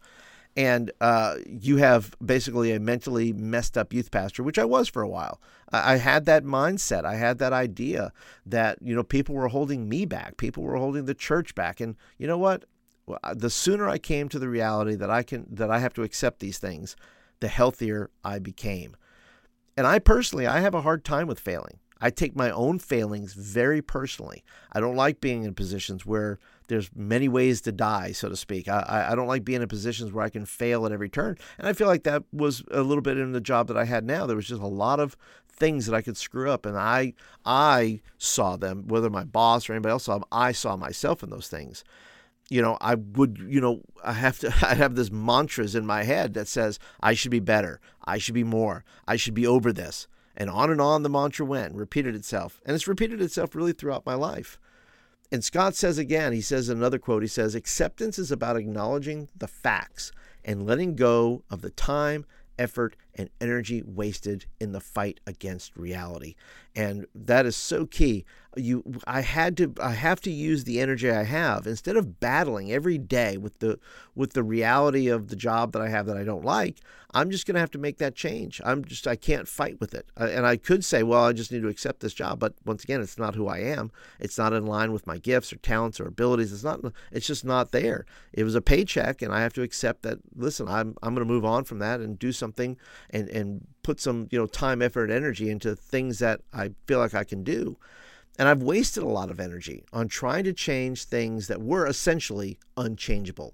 And 0.57 0.91
uh, 0.99 1.35
you 1.47 1.77
have 1.77 2.15
basically 2.23 2.73
a 2.73 2.79
mentally 2.79 3.31
messed 3.31 3.77
up 3.77 3.93
youth 3.93 4.11
pastor, 4.11 4.43
which 4.43 4.59
I 4.59 4.65
was 4.65 4.89
for 4.89 5.01
a 5.01 5.07
while. 5.07 5.39
I, 5.71 5.93
I 5.93 5.95
had 5.97 6.25
that 6.25 6.43
mindset. 6.43 7.05
I 7.05 7.15
had 7.15 7.37
that 7.37 7.53
idea 7.53 8.11
that 8.45 8.79
you 8.81 8.95
know 8.95 9.03
people 9.03 9.35
were 9.35 9.47
holding 9.47 9.87
me 9.87 10.05
back, 10.05 10.37
people 10.37 10.63
were 10.63 10.75
holding 10.77 11.05
the 11.05 11.13
church 11.13 11.55
back, 11.55 11.79
and 11.79 11.95
you 12.17 12.27
know 12.27 12.37
what? 12.37 12.65
The 13.33 13.49
sooner 13.49 13.87
I 13.87 13.97
came 13.97 14.29
to 14.29 14.39
the 14.39 14.49
reality 14.49 14.95
that 14.95 15.09
I 15.09 15.23
can 15.23 15.45
that 15.49 15.71
I 15.71 15.79
have 15.79 15.93
to 15.93 16.03
accept 16.03 16.39
these 16.39 16.57
things, 16.57 16.95
the 17.39 17.47
healthier 17.47 18.09
I 18.23 18.39
became. 18.39 18.95
And 19.77 19.87
I 19.87 19.99
personally, 19.99 20.45
I 20.45 20.59
have 20.59 20.75
a 20.75 20.81
hard 20.81 21.05
time 21.05 21.27
with 21.27 21.39
failing. 21.39 21.79
I 22.01 22.09
take 22.09 22.35
my 22.35 22.49
own 22.49 22.79
failings 22.79 23.33
very 23.33 23.81
personally. 23.81 24.43
I 24.71 24.79
don't 24.79 24.95
like 24.95 25.21
being 25.21 25.43
in 25.43 25.53
positions 25.53 26.05
where 26.05 26.39
there's 26.69 26.89
many 26.95 27.27
ways 27.27 27.61
to 27.61 27.71
die, 27.71 28.13
so 28.13 28.29
to 28.29 28.35
speak. 28.35 28.67
I, 28.67 29.09
I 29.11 29.15
don't 29.15 29.27
like 29.27 29.43
being 29.43 29.61
in 29.61 29.67
positions 29.67 30.11
where 30.11 30.23
I 30.23 30.29
can 30.29 30.45
fail 30.45 30.85
at 30.85 30.91
every 30.91 31.09
turn. 31.09 31.38
And 31.57 31.67
I 31.67 31.73
feel 31.73 31.88
like 31.88 32.03
that 32.03 32.23
was 32.31 32.63
a 32.71 32.81
little 32.81 33.01
bit 33.01 33.17
in 33.17 33.33
the 33.33 33.41
job 33.41 33.67
that 33.67 33.77
I 33.77 33.85
had 33.85 34.05
now. 34.05 34.25
There 34.25 34.35
was 34.35 34.47
just 34.47 34.61
a 34.61 34.67
lot 34.67 34.99
of 34.99 35.17
things 35.51 35.85
that 35.85 35.95
I 35.95 36.01
could 36.01 36.15
screw 36.15 36.49
up, 36.49 36.65
and 36.65 36.77
I 36.77 37.13
I 37.45 37.99
saw 38.17 38.55
them, 38.55 38.88
whether 38.88 39.09
my 39.09 39.25
boss 39.25 39.69
or 39.69 39.73
anybody 39.73 39.91
else 39.91 40.05
saw 40.05 40.13
them. 40.13 40.27
I 40.31 40.53
saw 40.53 40.77
myself 40.77 41.21
in 41.21 41.29
those 41.29 41.49
things 41.49 41.83
you 42.49 42.63
know, 42.63 42.77
I 42.81 42.95
would, 42.95 43.38
you 43.47 43.61
know, 43.61 43.81
I 44.03 44.13
have 44.13 44.39
to, 44.39 44.47
I 44.67 44.73
have 44.75 44.95
this 44.95 45.11
mantras 45.11 45.75
in 45.75 45.85
my 45.85 46.03
head 46.03 46.33
that 46.33 46.47
says, 46.47 46.79
I 46.99 47.13
should 47.13 47.31
be 47.31 47.39
better. 47.39 47.79
I 48.05 48.17
should 48.17 48.33
be 48.33 48.43
more. 48.43 48.83
I 49.07 49.15
should 49.15 49.33
be 49.33 49.47
over 49.47 49.71
this. 49.71 50.07
And 50.35 50.49
on 50.49 50.71
and 50.71 50.81
on 50.81 51.03
the 51.03 51.09
mantra 51.09 51.45
went, 51.45 51.75
repeated 51.75 52.15
itself. 52.15 52.61
And 52.65 52.73
it's 52.73 52.88
repeated 52.88 53.21
itself 53.21 53.55
really 53.55 53.73
throughout 53.73 54.05
my 54.05 54.15
life. 54.15 54.59
And 55.31 55.43
Scott 55.43 55.75
says 55.75 55.98
again, 55.98 56.33
he 56.33 56.41
says 56.41 56.69
another 56.69 56.98
quote, 56.98 57.21
he 57.21 57.27
says, 57.27 57.53
acceptance 57.53 58.17
is 58.17 58.31
about 58.31 58.57
acknowledging 58.57 59.29
the 59.36 59.48
facts 59.48 60.12
and 60.43 60.65
letting 60.65 60.95
go 60.95 61.43
of 61.50 61.62
the 61.62 61.69
time, 61.69 62.25
effort, 62.57 62.95
and 63.19 63.29
energy 63.41 63.83
wasted 63.85 64.45
in 64.61 64.71
the 64.71 64.79
fight 64.79 65.19
against 65.27 65.75
reality. 65.75 66.35
And 66.73 67.05
that 67.13 67.45
is 67.45 67.57
so 67.57 67.85
key 67.85 68.23
you 68.55 68.83
I 69.05 69.21
had 69.21 69.57
to 69.57 69.73
I 69.81 69.91
have 69.91 70.21
to 70.21 70.31
use 70.31 70.63
the 70.63 70.79
energy 70.79 71.09
I 71.11 71.23
have 71.23 71.67
instead 71.67 71.95
of 71.97 72.19
battling 72.19 72.71
every 72.71 72.97
day 72.97 73.38
with 73.38 73.59
the 73.59 73.79
with 74.15 74.33
the 74.33 74.43
reality 74.43 75.07
of 75.07 75.27
the 75.27 75.35
job 75.35 75.71
that 75.73 75.81
I 75.81 75.89
have 75.89 76.07
that 76.07 76.17
I 76.17 76.23
don't 76.23 76.43
like. 76.43 76.79
I'm 77.11 77.31
just 77.31 77.47
going 77.47 77.55
to 77.55 77.59
have 77.59 77.71
to 77.71 77.79
make 77.79 77.97
that 77.97 78.15
change. 78.15 78.61
I'm 78.63 78.85
just 78.85 79.07
I 79.07 79.15
can't 79.15 79.47
fight 79.47 79.79
with 79.79 79.93
it. 79.93 80.07
And 80.15 80.45
I 80.45 80.57
could 80.57 80.85
say, 80.85 81.01
well, 81.03 81.25
I 81.25 81.33
just 81.33 81.51
need 81.51 81.63
to 81.63 81.67
accept 81.67 82.01
this 82.01 82.13
job, 82.13 82.39
but 82.39 82.53
once 82.65 82.83
again, 82.83 83.01
it's 83.01 83.17
not 83.17 83.33
who 83.33 83.47
I 83.47 83.59
am. 83.59 83.91
It's 84.19 84.38
not 84.38 84.53
in 84.53 84.65
line 84.65 84.91
with 84.91 85.07
my 85.07 85.17
gifts 85.17 85.53
or 85.53 85.57
talents 85.57 85.99
or 85.99 86.07
abilities. 86.07 86.51
It's 86.51 86.63
not 86.63 86.81
it's 87.11 87.27
just 87.27 87.45
not 87.45 87.71
there. 87.71 88.05
It 88.33 88.43
was 88.43 88.55
a 88.55 88.61
paycheck 88.61 89.21
and 89.21 89.33
I 89.33 89.41
have 89.41 89.53
to 89.53 89.61
accept 89.61 90.01
that 90.03 90.19
listen, 90.35 90.67
I'm 90.67 90.95
I'm 91.03 91.13
going 91.13 91.27
to 91.27 91.33
move 91.33 91.45
on 91.45 91.65
from 91.65 91.79
that 91.79 91.99
and 91.99 92.17
do 92.17 92.31
something 92.31 92.77
and 93.11 93.29
and 93.29 93.67
put 93.83 93.99
some, 93.99 94.27
you 94.31 94.37
know, 94.37 94.45
time, 94.45 94.81
effort, 94.81 95.09
energy 95.09 95.49
into 95.49 95.75
things 95.75 96.19
that 96.19 96.41
I 96.53 96.71
feel 96.87 96.99
like 96.99 97.13
I 97.13 97.23
can 97.23 97.43
do. 97.43 97.77
And 98.37 98.47
I've 98.47 98.63
wasted 98.63 99.03
a 99.03 99.07
lot 99.07 99.29
of 99.29 99.39
energy 99.39 99.83
on 99.91 100.07
trying 100.07 100.45
to 100.45 100.53
change 100.53 101.03
things 101.03 101.47
that 101.47 101.61
were 101.61 101.85
essentially 101.85 102.57
unchangeable. 102.77 103.53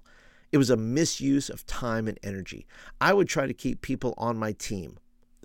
It 0.52 0.58
was 0.58 0.70
a 0.70 0.76
misuse 0.76 1.50
of 1.50 1.66
time 1.66 2.06
and 2.06 2.18
energy. 2.22 2.66
I 3.00 3.12
would 3.12 3.28
try 3.28 3.46
to 3.48 3.54
keep 3.54 3.82
people 3.82 4.14
on 4.16 4.36
my 4.36 4.52
team, 4.52 4.98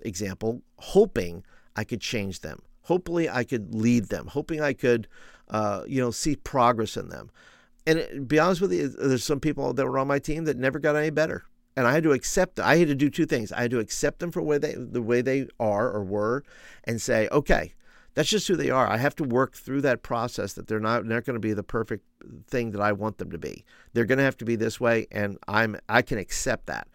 example, 0.03 0.61
hoping 0.77 1.43
I 1.75 1.83
could 1.83 2.01
change 2.01 2.41
them. 2.41 2.61
Hopefully, 2.83 3.29
I 3.29 3.43
could 3.43 3.73
lead 3.73 4.05
them. 4.09 4.27
Hoping 4.27 4.61
I 4.61 4.73
could, 4.73 5.07
uh, 5.49 5.83
you 5.87 6.01
know, 6.01 6.11
see 6.11 6.35
progress 6.35 6.97
in 6.97 7.09
them. 7.09 7.31
And 7.87 7.99
it, 7.99 8.27
be 8.27 8.37
honest 8.37 8.61
with 8.61 8.73
you, 8.73 8.89
there's 8.89 9.23
some 9.23 9.39
people 9.39 9.73
that 9.73 9.85
were 9.85 9.97
on 9.97 10.07
my 10.07 10.19
team 10.19 10.45
that 10.45 10.57
never 10.57 10.79
got 10.79 10.95
any 10.95 11.09
better. 11.09 11.45
And 11.75 11.87
I 11.87 11.93
had 11.93 12.03
to 12.03 12.11
accept. 12.11 12.59
I 12.59 12.77
had 12.77 12.89
to 12.89 12.95
do 12.95 13.09
two 13.09 13.25
things. 13.25 13.51
I 13.51 13.61
had 13.61 13.71
to 13.71 13.79
accept 13.79 14.19
them 14.19 14.31
for 14.31 14.41
where 14.41 14.59
they, 14.59 14.75
the 14.75 15.01
way 15.01 15.21
they 15.21 15.47
are 15.59 15.89
or 15.89 16.03
were, 16.03 16.43
and 16.83 17.01
say, 17.01 17.29
okay, 17.31 17.73
that's 18.13 18.29
just 18.29 18.47
who 18.47 18.55
they 18.55 18.69
are. 18.69 18.89
I 18.89 18.97
have 18.97 19.15
to 19.17 19.23
work 19.23 19.55
through 19.55 19.81
that 19.81 20.03
process 20.03 20.53
that 20.53 20.67
they're 20.67 20.79
not 20.79 21.07
they're 21.07 21.21
going 21.21 21.35
to 21.35 21.39
be 21.39 21.53
the 21.53 21.63
perfect 21.63 22.05
thing 22.47 22.71
that 22.71 22.81
I 22.81 22.91
want 22.91 23.17
them 23.17 23.31
to 23.31 23.37
be. 23.37 23.63
They're 23.93 24.05
going 24.05 24.17
to 24.17 24.23
have 24.23 24.37
to 24.37 24.45
be 24.45 24.55
this 24.55 24.79
way 24.79 25.07
and 25.11 25.37
I'm 25.47 25.77
I 25.87 26.01
can 26.01 26.17
accept 26.17 26.65
that. 26.65 26.87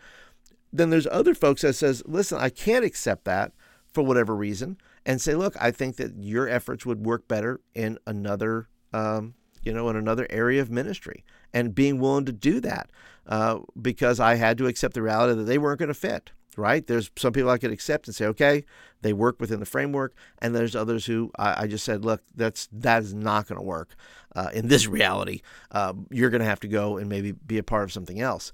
Then 0.72 0.90
there's 0.90 1.06
other 1.06 1.34
folks 1.34 1.62
that 1.62 1.72
says, 1.72 2.02
"Listen, 2.04 2.38
I 2.38 2.50
can't 2.50 2.84
accept 2.84 3.24
that 3.24 3.52
for 3.92 4.02
whatever 4.02 4.36
reason." 4.36 4.76
And 5.06 5.20
say, 5.20 5.34
"Look, 5.34 5.56
I 5.58 5.70
think 5.70 5.96
that 5.96 6.16
your 6.18 6.48
efforts 6.48 6.84
would 6.84 7.06
work 7.06 7.28
better 7.28 7.60
in 7.74 7.98
another 8.06 8.68
um, 8.92 9.34
you 9.62 9.72
know, 9.72 9.88
in 9.88 9.96
another 9.96 10.26
area 10.30 10.62
of 10.62 10.70
ministry 10.70 11.24
and 11.56 11.74
being 11.74 11.98
willing 11.98 12.26
to 12.26 12.32
do 12.32 12.60
that 12.60 12.90
uh, 13.26 13.60
because 13.80 14.20
I 14.20 14.34
had 14.34 14.58
to 14.58 14.66
accept 14.66 14.92
the 14.92 15.00
reality 15.00 15.34
that 15.34 15.44
they 15.44 15.56
weren't 15.56 15.78
going 15.78 15.88
to 15.88 15.94
fit 15.94 16.32
right? 16.56 16.86
There's 16.86 17.10
some 17.16 17.34
people 17.34 17.50
I 17.50 17.58
could 17.58 17.70
accept 17.70 18.06
and 18.06 18.16
say, 18.16 18.24
okay, 18.26 18.64
they 19.02 19.12
work 19.12 19.38
within 19.38 19.60
the 19.60 19.66
framework, 19.66 20.14
and 20.40 20.54
there's 20.54 20.74
others 20.74 21.04
who 21.04 21.30
I, 21.38 21.64
I 21.64 21.66
just 21.66 21.84
said, 21.84 22.02
look, 22.02 22.22
that's 22.34 22.66
that 22.72 23.02
is 23.02 23.12
not 23.12 23.46
going 23.46 23.60
to 23.60 23.64
work 23.64 23.94
uh, 24.34 24.48
in 24.54 24.68
this 24.68 24.86
reality. 24.98 25.42
Uh, 25.70 25.92
you're 26.10 26.30
going 26.30 26.40
to 26.40 26.46
have 26.46 26.60
to 26.60 26.68
go 26.68 26.96
and 26.96 27.10
maybe 27.10 27.32
be 27.32 27.58
a 27.58 27.62
part 27.62 27.84
of 27.84 27.92
something 27.92 28.20
else, 28.20 28.52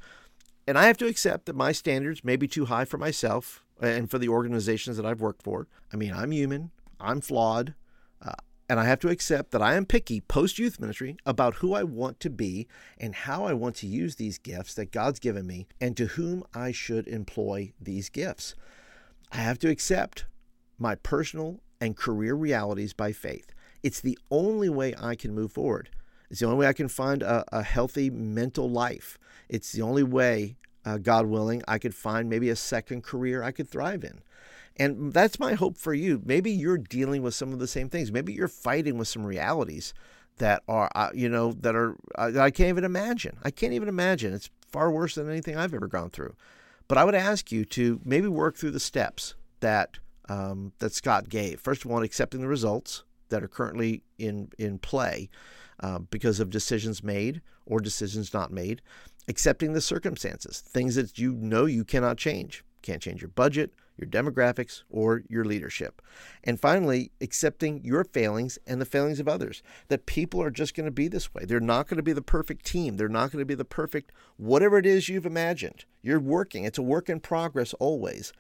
and 0.67 0.77
I 0.77 0.87
have 0.87 0.97
to 0.99 1.07
accept 1.07 1.47
that 1.47 1.55
my 1.55 1.71
standards 1.71 2.25
may 2.25 2.35
be 2.35 2.49
too 2.49 2.65
high 2.65 2.85
for 2.85 2.99
myself 2.99 3.65
and 3.81 4.11
for 4.11 4.19
the 4.19 4.29
organizations 4.29 4.97
that 4.97 5.07
I've 5.07 5.21
worked 5.21 5.43
for. 5.43 5.69
I 5.93 5.97
mean, 5.97 6.13
I'm 6.13 6.33
human, 6.33 6.73
I'm 7.01 7.21
flawed. 7.21 7.75
Uh, 8.21 8.33
and 8.73 8.81
I 8.81 8.87
have 8.87 9.01
to 9.01 9.11
accept 9.11 9.51
that 9.51 9.61
I 9.61 9.75
am 9.75 9.85
picky 9.85 10.23
post 10.23 10.59
youth 10.59 10.81
ministry 10.81 11.19
about 11.27 11.57
who 11.57 11.75
I 11.75 11.83
want 11.83 12.21
to 12.21 12.31
be 12.31 12.67
and 12.97 13.15
how 13.15 13.45
I 13.45 13.53
want 13.53 13.77
to 13.77 13.87
use 13.87 14.17
these 14.17 14.39
gifts 14.39 14.73
that 14.73 14.91
God's 14.91 15.19
given 15.19 15.47
me 15.47 15.67
and 15.79 15.95
to 15.99 16.07
whom 16.07 16.43
I 16.55 16.73
should 16.73 17.07
employ 17.07 17.75
these 17.79 18.09
gifts. 18.09 18.55
I 19.31 19.37
have 19.37 19.59
to 19.59 19.69
accept 19.69 20.25
my 20.79 20.95
personal 20.95 21.61
and 21.83 21.99
career 21.99 22.35
realities 22.35 22.95
by 22.95 23.13
faith. 23.13 23.53
It's 23.83 24.01
the 24.01 24.19
only 24.31 24.71
way 24.71 24.95
I 24.99 25.17
can 25.17 25.35
move 25.35 25.53
forward. 25.53 25.91
It's 26.31 26.41
the 26.41 26.47
only 26.47 26.61
way 26.61 26.67
I 26.67 26.73
can 26.73 26.89
find 26.89 27.23
a, 27.23 27.45
a 27.53 27.63
healthy 27.63 28.09
mental 28.09 28.71
life. 28.71 29.19
It's 29.51 29.73
the 29.73 29.83
only 29.83 30.03
way, 30.03 30.57
uh, 30.87 30.97
God 30.97 31.27
willing, 31.27 31.63
I 31.69 31.77
could 31.79 31.95
find 31.95 32.27
maybe 32.27 32.49
a 32.49 32.57
second 32.57 33.05
career 33.05 33.43
I 33.43 33.53
could 33.53 33.69
thrive 33.69 34.03
in. 34.03 34.23
And 34.77 35.13
that's 35.13 35.39
my 35.39 35.55
hope 35.55 35.77
for 35.77 35.95
you. 35.95 36.23
Maybe 36.25 36.51
you're 36.51 36.79
dealing 36.79 37.23
with 37.23 37.35
some 37.35 37.53
of 37.53 37.59
the 37.59 37.67
same 37.67 37.89
things. 37.89 38.11
Maybe 38.11 38.33
you're 38.33 38.49
fighting 38.49 38.99
with 38.99 39.09
some 39.09 39.25
realities 39.25 39.93
that 40.39 40.63
are, 40.67 40.91
uh, 40.95 41.11
you 41.15 41.29
know, 41.29 41.53
that 41.53 41.77
are, 41.77 41.97
uh, 42.17 42.31
that 42.31 42.43
I 42.43 42.51
can't 42.51 42.71
even 42.71 42.85
imagine. 42.85 43.37
I 43.43 43.51
can't 43.51 43.75
even 43.75 43.89
imagine. 43.89 44.33
It's 44.33 44.51
far 44.71 44.91
worse 44.91 45.15
than 45.15 45.31
anything 45.31 45.57
I've 45.57 45.75
ever 45.75 45.89
gone 45.89 46.11
through. 46.11 46.35
But 46.89 46.99
I 46.99 47.05
would 47.05 47.15
ask 47.15 47.53
you 47.53 47.65
to 47.67 48.01
maybe 48.05 48.29
work 48.29 48.57
through 48.57 48.73
the 48.73 48.81
steps 48.81 49.35
that 49.61 49.99
um, 50.29 50.73
that 50.79 50.93
Scott 50.93 51.29
gave. 51.29 51.61
First 51.61 51.85
of 51.85 51.91
all, 51.91 52.03
accepting 52.03 52.41
the 52.41 52.49
results 52.49 53.05
that 53.29 53.43
are 53.43 53.49
currently 53.49 54.03
in 54.19 54.51
in 54.59 54.79
play 54.79 55.29
uh, 55.81 55.99
because 55.99 56.41
of 56.41 56.51
decisions 56.51 57.03
made 57.03 57.41
or 57.67 57.81
decisions 57.81 58.33
not 58.33 58.53
made. 58.53 58.83
Accepting 59.29 59.73
the 59.73 59.81
circumstances, 59.81 60.61
things 60.61 60.97
that 60.97 61.19
you 61.19 61.33
know 61.33 61.65
you 61.65 61.85
cannot 61.85 62.17
change. 62.17 62.65
Can't 62.83 63.01
change 63.01 63.23
your 63.23 63.29
budget, 63.29 63.73
your 63.97 64.09
demographics, 64.09 64.83
or 64.91 65.23
your 65.29 65.45
leadership. 65.45 66.03
And 66.45 66.61
finally, 66.61 67.11
accepting 67.21 67.85
your 67.85 68.05
failings 68.05 68.59
and 68.67 68.81
the 68.81 68.87
failings 68.87 69.21
of 69.21 69.29
others. 69.29 69.63
That 69.89 70.07
people 70.07 70.43
are 70.43 70.51
just 70.51 70.75
going 70.75 70.87
to 70.87 70.91
be 70.91 71.09
this 71.09 71.35
way. 71.35 71.45
They're 71.45 71.61
not 71.61 71.89
going 71.89 71.99
to 71.99 72.03
be 72.03 72.13
the 72.13 72.23
perfect 72.23 72.65
team. 72.65 72.97
They're 72.97 73.09
not 73.09 73.31
going 73.31 73.43
to 73.43 73.47
be 73.47 73.55
the 73.55 73.65
perfect 73.65 74.13
whatever 74.37 74.79
it 74.79 74.87
is 74.87 75.09
you've 75.09 75.27
imagined. 75.27 75.85
You're 76.03 76.21
working, 76.21 76.65
it's 76.65 76.79
a 76.79 76.83
work 76.83 77.09
in 77.09 77.21
progress 77.21 77.75
always. 77.75 78.33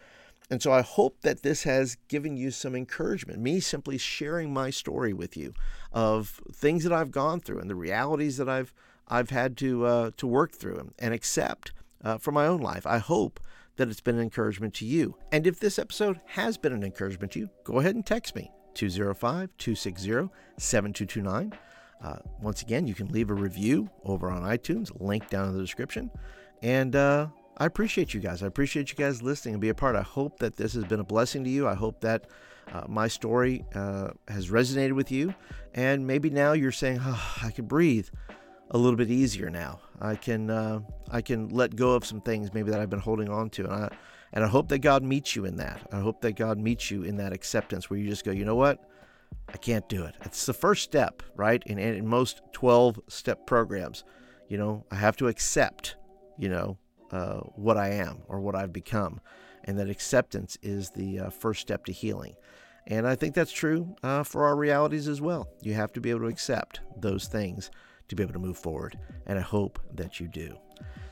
And 0.51 0.61
so 0.61 0.71
I 0.71 0.83
hope 0.83 1.23
that 1.23 1.43
this 1.43 1.62
has 1.62 1.97
given 2.09 2.37
you 2.37 2.51
some 2.51 2.75
encouragement. 2.75 3.38
Me 3.38 3.59
simply 3.61 3.97
sharing 3.97 4.53
my 4.53 4.69
story 4.69 5.15
with 5.15 5.35
you 5.35 5.55
of 5.93 6.43
things 6.53 6.85
that 6.85 6.93
I've 6.93 7.11
gone 7.11 7.41
through 7.41 7.61
and 7.61 7.71
the 7.71 7.75
realities 7.75 8.37
that 8.37 8.49
I've 8.49 8.75
I've 9.09 9.31
had 9.31 9.57
to 9.59 9.87
uh, 9.87 10.11
to 10.17 10.27
work 10.27 10.53
through 10.53 10.93
and 10.99 11.15
accept 11.15 11.73
uh, 12.05 12.19
for 12.19 12.33
my 12.33 12.47
own 12.47 12.61
life. 12.61 12.87
I 12.87 12.99
hope 12.99 13.41
that 13.77 13.89
it's 13.89 14.01
been 14.01 14.17
an 14.17 14.23
encouragement 14.23 14.75
to 14.75 14.85
you. 14.85 15.17
And 15.31 15.47
if 15.47 15.59
this 15.59 15.79
episode 15.79 16.21
has 16.27 16.59
been 16.59 16.73
an 16.73 16.83
encouragement 16.83 17.33
to 17.33 17.41
you, 17.41 17.51
go 17.65 17.79
ahead 17.79 17.95
and 17.95 18.05
text 18.05 18.35
me 18.35 18.51
205 18.75 19.51
260 19.59 20.31
7229. 20.59 21.53
Uh, 22.03 22.17
once 22.41 22.63
again, 22.63 22.87
you 22.87 22.95
can 22.95 23.09
leave 23.09 23.31
a 23.31 23.35
review 23.35 23.89
over 24.05 24.31
on 24.31 24.43
iTunes, 24.43 24.91
link 25.01 25.29
down 25.31 25.49
in 25.49 25.55
the 25.55 25.61
description. 25.61 26.11
And 26.61 26.97
uh, 26.97 27.29
I 27.59 27.67
appreciate 27.67 28.13
you 28.13 28.21
guys. 28.21 28.43
I 28.43 28.47
appreciate 28.47 28.91
you 28.91 28.97
guys 28.97 29.23
listening 29.23 29.55
and 29.55 29.61
be 29.61 29.69
a 29.69 29.75
part. 29.75 29.95
I 29.95 30.03
hope 30.03 30.39
that 30.41 30.57
this 30.57 30.75
has 30.75 30.85
been 30.85 31.01
a 31.01 31.05
blessing 31.05 31.45
to 31.45 31.51
you. 31.51 31.69
I 31.69 31.75
hope 31.75 32.01
that 32.01 32.27
uh, 32.73 32.85
my 32.89 33.09
story 33.09 33.65
uh, 33.75 34.11
has 34.29 34.51
resonated 34.51 34.93
with 34.93 35.13
you. 35.13 35.35
And 35.75 36.07
maybe 36.07 36.31
now 36.31 36.53
you're 36.53 36.73
saying, 36.73 37.01
oh, 37.03 37.35
I 37.43 37.51
can 37.51 37.67
breathe 37.67 38.09
a 38.73 38.79
little 38.79 38.97
bit 38.97 39.11
easier 39.11 39.51
now. 39.51 39.81
I 40.01 40.17
can 40.17 40.51
uh, 40.51 40.81
I 41.11 41.21
can 41.21 41.49
let 41.49 41.77
go 41.77 41.93
of 41.93 42.05
some 42.05 42.21
things 42.21 42.53
maybe 42.53 42.71
that 42.71 42.81
I've 42.81 42.91
been 42.91 42.99
holding 42.99 43.29
on 43.29 43.51
to, 43.51 43.65
and 43.65 43.73
I 43.73 43.91
And 44.33 44.45
I 44.45 44.49
hope 44.49 44.69
that 44.69 44.79
God 44.79 45.03
meets 45.03 45.37
you 45.37 45.45
in 45.45 45.57
that. 45.57 45.87
I 45.93 46.01
hope 46.01 46.23
that 46.23 46.33
God 46.33 46.59
meets 46.59 46.91
you 46.91 47.03
in 47.03 47.17
that 47.17 47.33
acceptance 47.33 47.91
where 47.91 47.99
you 47.99 48.09
just 48.09 48.25
go, 48.25 48.33
you 48.33 48.45
know 48.45 48.57
what? 48.57 48.79
I 49.49 49.59
can't 49.59 49.89
do 49.89 50.05
it. 50.05 50.15
It's 50.23 50.47
the 50.47 50.55
first 50.55 50.83
step, 50.83 51.23
right? 51.37 51.63
In, 51.67 51.79
in 51.79 52.07
most 52.07 52.41
12 52.53 53.01
step 53.09 53.47
programs, 53.47 54.05
you 54.49 54.57
know, 54.57 54.85
I 54.91 54.97
have 54.97 55.17
to 55.19 55.29
accept, 55.29 55.97
you 56.39 56.49
know, 56.49 56.79
uh, 57.11 57.41
what 57.57 57.77
I 57.77 57.91
am 57.91 58.23
or 58.29 58.41
what 58.41 58.55
I've 58.55 58.73
become. 58.73 59.21
And 59.65 59.79
that 59.79 59.91
acceptance 59.91 60.57
is 60.63 60.91
the 60.91 61.21
uh, 61.21 61.31
first 61.31 61.61
step 61.61 61.85
to 61.85 61.93
healing. 61.93 62.35
And 62.87 63.07
I 63.07 63.15
think 63.15 63.35
that's 63.35 63.53
true 63.53 63.95
uh, 64.03 64.23
for 64.23 64.45
our 64.45 64.57
realities 64.57 65.09
as 65.09 65.21
well. 65.21 65.47
You 65.61 65.75
have 65.75 65.93
to 65.93 66.01
be 66.01 66.11
able 66.11 66.21
to 66.21 66.27
accept 66.27 66.81
those 66.97 67.29
things 67.29 67.71
to 68.09 68.17
be 68.17 68.23
able 68.23 68.33
to 68.33 68.38
move 68.38 68.59
forward. 68.59 68.99
And 69.27 69.38
I 69.38 69.43
hope 69.43 69.79
that 69.95 70.21
you 70.21 70.29
do. 70.29 70.57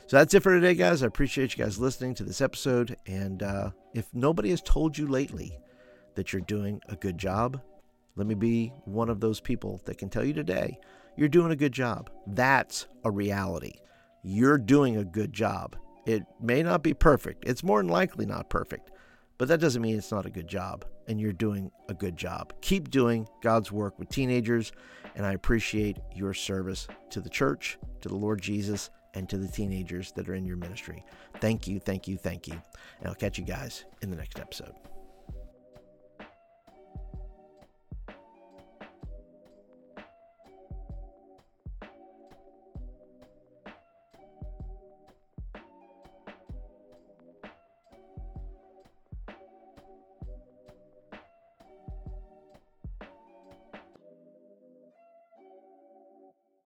So 0.07 0.17
that's 0.17 0.33
it 0.33 0.43
for 0.43 0.53
today, 0.53 0.73
guys. 0.73 1.03
I 1.03 1.07
appreciate 1.07 1.57
you 1.57 1.63
guys 1.63 1.79
listening 1.79 2.15
to 2.15 2.23
this 2.23 2.41
episode. 2.41 2.97
And 3.07 3.43
uh, 3.43 3.71
if 3.93 4.07
nobody 4.13 4.49
has 4.49 4.61
told 4.61 4.97
you 4.97 5.07
lately 5.07 5.57
that 6.15 6.33
you're 6.33 6.41
doing 6.41 6.81
a 6.89 6.95
good 6.95 7.17
job, 7.17 7.61
let 8.15 8.27
me 8.27 8.35
be 8.35 8.73
one 8.85 9.09
of 9.09 9.21
those 9.21 9.39
people 9.39 9.81
that 9.85 9.97
can 9.97 10.09
tell 10.09 10.23
you 10.23 10.33
today 10.33 10.77
you're 11.15 11.29
doing 11.29 11.51
a 11.51 11.57
good 11.57 11.73
job. 11.73 12.09
That's 12.25 12.87
a 13.03 13.11
reality. 13.11 13.73
You're 14.23 14.57
doing 14.57 14.97
a 14.97 15.03
good 15.03 15.33
job. 15.33 15.75
It 16.05 16.23
may 16.41 16.63
not 16.63 16.83
be 16.83 16.93
perfect, 16.93 17.43
it's 17.45 17.63
more 17.63 17.81
than 17.81 17.89
likely 17.89 18.25
not 18.25 18.49
perfect, 18.49 18.89
but 19.37 19.47
that 19.49 19.59
doesn't 19.59 19.81
mean 19.81 19.97
it's 19.97 20.11
not 20.11 20.25
a 20.25 20.31
good 20.31 20.47
job, 20.47 20.83
and 21.07 21.21
you're 21.21 21.31
doing 21.31 21.71
a 21.89 21.93
good 21.93 22.17
job. 22.17 22.53
Keep 22.61 22.89
doing 22.89 23.27
God's 23.43 23.71
work 23.71 23.99
with 23.99 24.09
teenagers, 24.09 24.71
and 25.15 25.25
I 25.25 25.33
appreciate 25.33 25.97
your 26.13 26.33
service 26.33 26.87
to 27.09 27.21
the 27.21 27.29
church, 27.29 27.77
to 28.01 28.09
the 28.09 28.15
Lord 28.15 28.41
Jesus, 28.41 28.89
and 29.13 29.27
to 29.29 29.37
the 29.37 29.47
teenagers 29.47 30.11
that 30.13 30.29
are 30.29 30.35
in 30.35 30.45
your 30.45 30.57
ministry. 30.57 31.03
Thank 31.39 31.67
you, 31.67 31.79
thank 31.79 32.07
you, 32.07 32.17
thank 32.17 32.47
you. 32.47 32.53
And 32.99 33.07
I'll 33.07 33.15
catch 33.15 33.37
you 33.37 33.43
guys 33.43 33.85
in 34.01 34.09
the 34.09 34.15
next 34.15 34.39
episode. 34.39 34.73